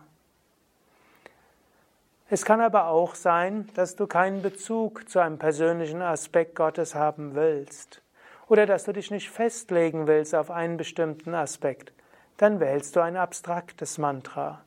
Es 2.31 2.43
kann 2.43 2.59
aber 2.61 2.87
auch 2.87 3.13
sein, 3.13 3.69
dass 3.75 3.95
du 3.95 4.07
keinen 4.07 4.41
Bezug 4.41 5.07
zu 5.07 5.19
einem 5.19 5.37
persönlichen 5.37 6.01
Aspekt 6.01 6.55
Gottes 6.55 6.95
haben 6.95 7.35
willst 7.35 8.01
oder 8.47 8.65
dass 8.65 8.85
du 8.85 8.93
dich 8.93 9.11
nicht 9.11 9.29
festlegen 9.29 10.07
willst 10.07 10.33
auf 10.33 10.49
einen 10.49 10.77
bestimmten 10.77 11.35
Aspekt. 11.35 11.93
Dann 12.37 12.59
wählst 12.59 12.95
du 12.95 13.01
ein 13.01 13.17
abstraktes 13.17 13.99
Mantra. 13.99 14.63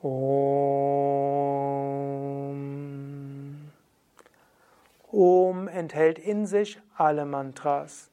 Om 0.00 1.26
Om 5.16 5.66
enthält 5.66 6.18
in 6.18 6.44
sich 6.44 6.78
alle 6.94 7.24
Mantras. 7.24 8.10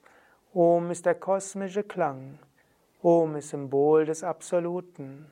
Om 0.54 0.90
ist 0.90 1.06
der 1.06 1.16
kosmische 1.16 1.84
Klang. 1.84 2.40
Om 3.02 3.36
ist 3.36 3.50
Symbol 3.50 4.06
des 4.06 4.24
Absoluten. 4.24 5.26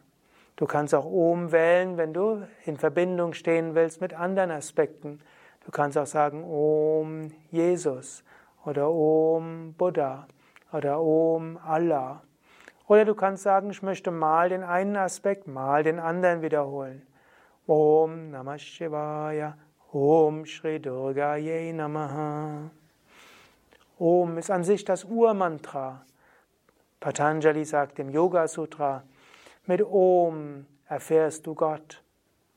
Du 0.58 0.66
kannst 0.66 0.94
auch 0.94 1.06
Om 1.06 1.54
wählen, 1.54 1.96
wenn 1.96 2.14
du 2.14 2.46
in 2.66 2.76
Verbindung 2.76 3.32
stehen 3.32 3.74
willst 3.74 4.02
mit 4.02 4.14
anderen 4.14 4.52
Aspekten. 4.52 5.22
Du 5.64 5.72
kannst 5.72 5.98
auch 5.98 6.06
sagen 6.06 6.44
Om 6.44 7.32
Jesus 7.52 8.26
oder 8.66 8.92
Om 8.92 9.74
Buddha 9.78 10.28
oder 10.74 11.00
Om 11.00 11.58
Allah. 11.66 12.22
Oder 12.88 13.06
du 13.06 13.16
kannst 13.16 13.44
sagen, 13.44 13.70
ich 13.70 13.82
möchte 13.82 14.12
mal 14.12 14.50
den 14.50 14.64
einen 14.64 14.98
Aspekt, 14.98 15.48
mal 15.48 15.84
den 15.84 16.02
anderen 16.02 16.42
wiederholen. 16.42 17.08
Om 17.66 18.32
Namah 18.32 18.58
Shivaya, 18.58 19.56
Om 19.94 20.46
Shri 20.46 20.80
Durga 20.80 21.36
Namaha. 21.36 22.70
Om 24.00 24.38
ist 24.38 24.50
an 24.50 24.64
sich 24.64 24.86
das 24.86 25.04
Urmantra. 25.04 26.06
Patanjali 27.02 27.66
sagt 27.66 28.00
im 28.00 28.10
Yoga 28.10 28.48
Sutra, 28.48 29.04
mit 29.66 29.82
Om 29.82 30.66
erfährst 30.88 31.46
du 31.46 31.56
Gott, 31.56 32.02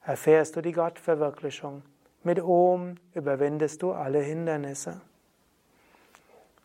erfährst 0.02 0.54
du 0.54 0.60
die 0.60 0.70
Gottverwirklichung. 0.70 1.82
Mit 2.22 2.40
Om 2.40 2.94
überwindest 3.14 3.82
du 3.82 3.90
alle 3.90 4.20
Hindernisse. 4.20 5.00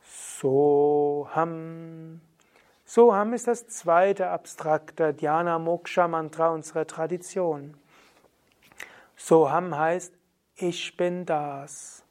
Soham. 0.04 1.42
Soham 2.86 3.34
ist 3.34 3.48
das 3.48 3.68
zweite 3.70 4.28
abstrakte 4.28 5.16
Dhyana 5.16 5.58
Moksha 5.58 6.08
Mantra 6.08 6.50
unserer 6.50 6.86
Tradition. 6.86 7.74
Soham 9.18 9.76
heißt 9.76 10.19
ich 10.62 10.98
bin 10.98 11.26
das. 11.26 12.04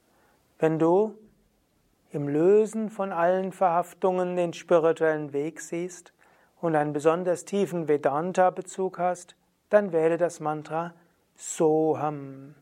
Wenn 0.59 0.79
du 0.79 1.15
im 2.11 2.29
Lösen 2.29 2.91
von 2.91 3.13
allen 3.13 3.53
Verhaftungen 3.53 4.37
den 4.37 4.53
spirituellen 4.53 5.33
Weg 5.33 5.61
siehst 5.61 6.13
und 6.61 6.75
einen 6.75 6.93
besonders 6.93 7.45
tiefen 7.45 7.87
Vedanta-Bezug 7.87 8.99
hast, 8.99 9.37
dann 9.69 9.93
wähle 9.93 10.17
das 10.17 10.41
Mantra 10.41 10.95
Soham. 11.37 12.55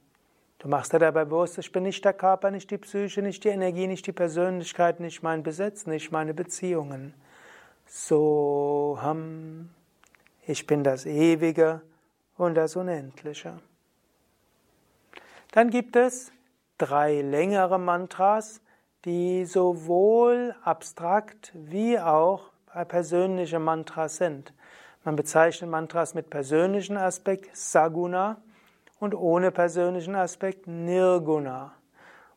Du 0.59 0.69
machst 0.69 0.93
dir 0.93 0.99
dabei 0.99 1.25
bewusst, 1.25 1.59
ich 1.59 1.71
bin 1.71 1.85
nicht 1.85 2.05
der 2.05 2.13
Körper, 2.13 2.51
nicht 2.51 2.71
die 2.71 2.79
Psyche, 2.79 3.23
nicht 3.23 3.45
die 3.45 3.49
Energie, 3.49 3.87
nicht 3.87 4.07
die 4.07 4.13
Persönlichkeit, 4.13 5.01
nicht 5.01 5.23
mein 5.23 5.43
Besitz, 5.43 5.87
nicht 5.87 6.11
meine 6.11 6.35
Beziehungen. 6.35 7.15
Soham. 7.87 9.71
Ich 10.47 10.67
bin 10.67 10.83
das 10.83 11.07
Ewige 11.07 11.83
und 12.37 12.55
das 12.55 12.75
Unendliche. 12.77 13.59
Dann 15.53 15.71
gibt 15.71 15.97
es 15.97 16.33
drei 16.79 17.23
längere 17.23 17.79
Mantras, 17.79 18.61
die 19.05 19.45
sowohl 19.45 20.55
abstrakt 20.63 21.53
wie 21.55 21.99
auch 21.99 22.51
persönliche 22.89 23.59
Mantras 23.59 24.17
sind. 24.17 24.53
Man 25.05 25.17
bezeichnet 25.17 25.71
Mantras 25.71 26.15
mit 26.15 26.31
persönlichen 26.31 26.97
Aspekt 26.97 27.57
Saguna 27.57 28.39
und 28.99 29.15
ohne 29.15 29.53
persönlichen 29.53 30.17
Aspekt 30.17 30.67
Nirguna. 30.67 31.73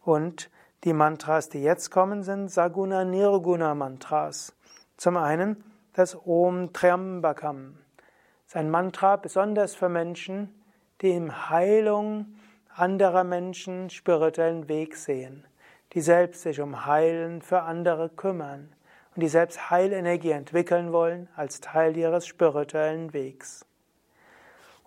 Und 0.03 0.49
die 0.83 0.93
Mantras, 0.93 1.49
die 1.49 1.61
jetzt 1.61 1.89
kommen, 1.89 2.23
sind 2.23 2.49
Saguna 2.49 3.03
Nirguna 3.03 3.75
Mantras. 3.75 4.55
Zum 4.97 5.17
einen 5.17 5.63
das 5.93 6.15
Om 6.25 6.71
Triambakam. 6.71 7.77
Das 8.43 8.53
ist 8.53 8.55
ein 8.55 8.69
Mantra 8.69 9.15
besonders 9.17 9.75
für 9.75 9.89
Menschen, 9.89 10.53
die 11.01 11.11
in 11.11 11.49
Heilung 11.49 12.27
anderer 12.79 13.23
Menschen 13.23 13.89
spirituellen 13.89 14.69
Weg 14.69 14.95
sehen, 14.95 15.43
die 15.93 16.01
selbst 16.01 16.43
sich 16.43 16.61
um 16.61 16.85
Heilen 16.85 17.41
für 17.41 17.63
andere 17.63 18.09
kümmern 18.09 18.69
und 19.15 19.21
die 19.21 19.27
selbst 19.27 19.69
Heilenergie 19.69 20.31
entwickeln 20.31 20.93
wollen 20.93 21.27
als 21.35 21.59
Teil 21.59 21.97
ihres 21.97 22.25
spirituellen 22.25 23.11
Wegs. 23.11 23.65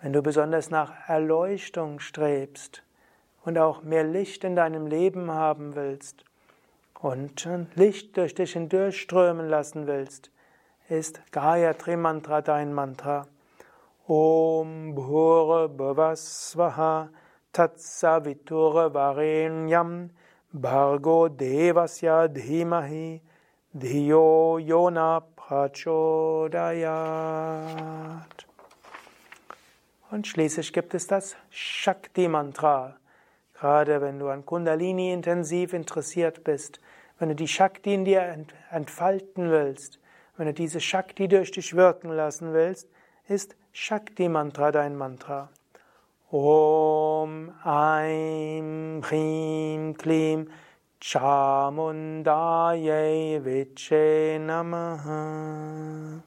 Wenn 0.00 0.12
du 0.12 0.22
besonders 0.22 0.68
nach 0.68 0.92
Erleuchtung 1.08 2.00
strebst 2.00 2.82
und 3.44 3.58
auch 3.58 3.84
mehr 3.84 4.02
Licht 4.02 4.42
in 4.42 4.56
deinem 4.56 4.88
Leben 4.88 5.30
haben 5.30 5.76
willst 5.76 6.24
und 6.98 7.48
Licht 7.76 8.16
durch 8.16 8.34
dich 8.34 8.54
hindurchströmen 8.54 9.48
lassen 9.48 9.86
willst, 9.86 10.32
ist 10.88 11.22
Gayatri 11.30 11.94
Mantra 11.94 12.40
dein 12.40 12.74
Mantra. 12.74 13.28
Om 14.08 14.96
Bhur 14.96 15.68
Bhavasvaha 15.68 17.10
Tatsavitur 17.52 18.92
Varenyam 18.92 20.10
Bhargo 20.54 21.28
Devasya 21.28 22.26
Dhimahi 22.28 23.20
Dhiyo 23.76 24.58
Yona 24.58 25.22
Prachodayat. 25.36 26.88
Und 30.10 30.26
schließlich 30.26 30.72
gibt 30.72 30.94
es 30.94 31.06
das 31.06 31.36
Shakti-Mantra. 31.50 32.96
Gerade 33.52 34.00
wenn 34.00 34.18
du 34.18 34.28
an 34.28 34.46
Kundalini 34.46 35.12
intensiv 35.12 35.74
interessiert 35.74 36.44
bist, 36.44 36.80
wenn 37.18 37.28
du 37.28 37.34
die 37.34 37.46
Shakti 37.46 37.92
in 37.92 38.06
dir 38.06 38.46
entfalten 38.70 39.50
willst, 39.50 40.00
wenn 40.38 40.46
du 40.46 40.54
diese 40.54 40.80
Shakti 40.80 41.28
durch 41.28 41.50
dich 41.50 41.76
wirken 41.76 42.08
lassen 42.08 42.54
willst, 42.54 42.88
ist 43.28 43.54
Shakti-Mantra 43.72 44.72
dein 44.72 44.96
Mantra. 44.96 45.50
Om 46.30 47.54
Aim 47.64 49.02
Hrim 49.02 49.96
Klim 49.96 50.50
Chamundaye 51.00 52.22
Viche 53.42 54.38
Namaha. 54.38 56.22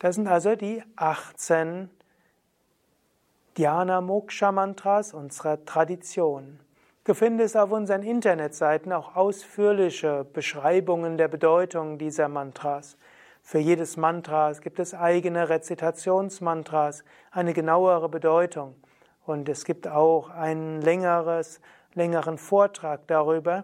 Das 0.00 0.16
sind 0.16 0.26
also 0.26 0.56
die 0.56 0.82
18 0.96 1.88
Dhyana 3.56 4.00
Moksha 4.00 4.50
Mantras 4.50 5.14
unserer 5.14 5.64
Tradition. 5.64 6.58
Du 7.04 7.14
findest 7.14 7.56
auf 7.56 7.70
unseren 7.70 8.02
Internetseiten 8.02 8.92
auch 8.92 9.14
ausführliche 9.14 10.26
Beschreibungen 10.32 11.16
der 11.16 11.28
Bedeutung 11.28 11.96
dieser 11.96 12.26
Mantras. 12.28 12.96
Für 13.48 13.60
jedes 13.60 13.96
Mantra 13.96 14.50
gibt 14.54 14.80
es 14.80 14.92
eigene 14.92 15.48
Rezitationsmantras, 15.48 17.04
eine 17.30 17.52
genauere 17.52 18.08
Bedeutung. 18.08 18.74
Und 19.24 19.48
es 19.48 19.64
gibt 19.64 19.86
auch 19.86 20.30
einen 20.30 20.82
längeres, 20.82 21.60
längeren 21.94 22.38
Vortrag 22.38 23.06
darüber, 23.06 23.62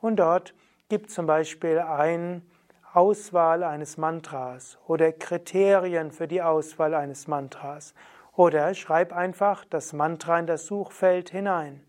und 0.00 0.16
dort 0.16 0.52
gibt 0.88 1.12
zum 1.12 1.26
Beispiel 1.26 1.78
eine 1.78 2.42
Auswahl 2.92 3.62
eines 3.62 3.98
Mantras 3.98 4.78
oder 4.88 5.12
Kriterien 5.12 6.10
für 6.10 6.26
die 6.26 6.42
Auswahl 6.42 6.94
eines 6.94 7.28
Mantras. 7.28 7.94
Oder 8.36 8.74
schreib 8.74 9.14
einfach 9.14 9.64
das 9.64 9.94
Mantra 9.94 10.38
in 10.38 10.46
das 10.46 10.66
Suchfeld 10.66 11.30
hinein. 11.30 11.80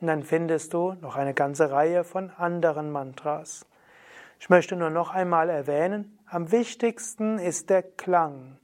Und 0.00 0.08
dann 0.08 0.22
findest 0.22 0.74
du 0.74 0.92
noch 1.00 1.16
eine 1.16 1.32
ganze 1.32 1.70
Reihe 1.70 2.04
von 2.04 2.30
anderen 2.36 2.92
Mantras. 2.92 3.64
Ich 4.38 4.50
möchte 4.50 4.76
nur 4.76 4.90
noch 4.90 5.10
einmal 5.10 5.48
erwähnen, 5.48 6.18
am 6.26 6.52
wichtigsten 6.52 7.38
ist 7.38 7.70
der 7.70 7.82
Klang. 7.82 8.58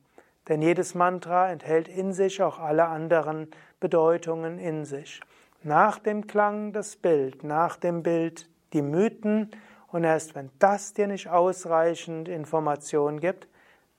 Denn 0.48 0.60
jedes 0.60 0.94
Mantra 0.94 1.50
enthält 1.50 1.88
in 1.88 2.12
sich 2.12 2.42
auch 2.42 2.58
alle 2.58 2.86
anderen 2.86 3.50
Bedeutungen 3.80 4.58
in 4.58 4.84
sich. 4.84 5.20
Nach 5.62 5.98
dem 5.98 6.26
Klang 6.26 6.72
das 6.72 6.96
Bild, 6.96 7.44
nach 7.44 7.76
dem 7.76 8.02
Bild 8.02 8.50
die 8.74 8.82
Mythen 8.82 9.50
und 9.88 10.04
erst 10.04 10.34
wenn 10.34 10.50
das 10.58 10.92
dir 10.92 11.06
nicht 11.06 11.28
ausreichend 11.28 12.28
Information 12.28 13.20
gibt, 13.20 13.48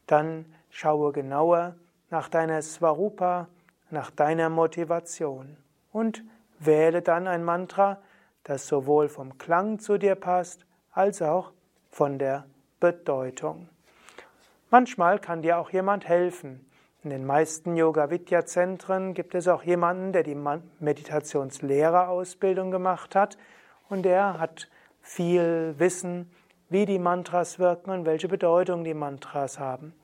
dann 0.05 0.45
schaue 0.69 1.13
genauer 1.13 1.75
nach 2.13 2.29
deiner 2.29 2.61
Svarupa, 2.61 3.47
nach 3.89 4.11
deiner 4.11 4.49
Motivation 4.49 5.57
und 5.91 6.23
wähle 6.59 7.01
dann 7.01 7.27
ein 7.27 7.43
Mantra, 7.43 7.97
das 8.43 8.67
sowohl 8.67 9.09
vom 9.09 9.39
Klang 9.39 9.79
zu 9.79 9.97
dir 9.97 10.13
passt, 10.13 10.63
als 10.91 11.23
auch 11.23 11.53
von 11.89 12.19
der 12.19 12.45
Bedeutung. 12.79 13.67
Manchmal 14.69 15.17
kann 15.17 15.41
dir 15.41 15.57
auch 15.57 15.71
jemand 15.71 16.07
helfen. 16.07 16.69
In 17.03 17.09
den 17.09 17.25
meisten 17.25 17.75
Yoga-Vidya-Zentren 17.75 19.15
gibt 19.15 19.33
es 19.33 19.47
auch 19.47 19.63
jemanden, 19.63 20.13
der 20.13 20.21
die 20.21 20.37
Meditationslehrerausbildung 20.81 22.69
gemacht 22.69 23.15
hat 23.15 23.39
und 23.89 24.03
der 24.03 24.39
hat 24.39 24.69
viel 25.01 25.73
Wissen, 25.79 26.31
wie 26.69 26.85
die 26.85 26.99
Mantras 26.99 27.57
wirken 27.57 27.89
und 27.89 28.05
welche 28.05 28.27
Bedeutung 28.27 28.83
die 28.83 28.93
Mantras 28.93 29.57
haben. 29.57 29.95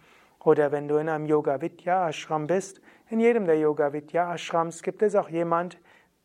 Oder 0.43 0.71
wenn 0.71 0.87
du 0.87 0.97
in 0.97 1.09
einem 1.09 1.25
Yoga-Vidya-Ashram 1.25 2.47
bist, 2.47 2.81
in 3.09 3.19
jedem 3.19 3.45
der 3.45 3.57
Yoga-Vidya-Ashrams 3.57 4.83
gibt 4.83 5.01
es 5.01 5.15
auch 5.15 5.29
jemand, 5.29 5.77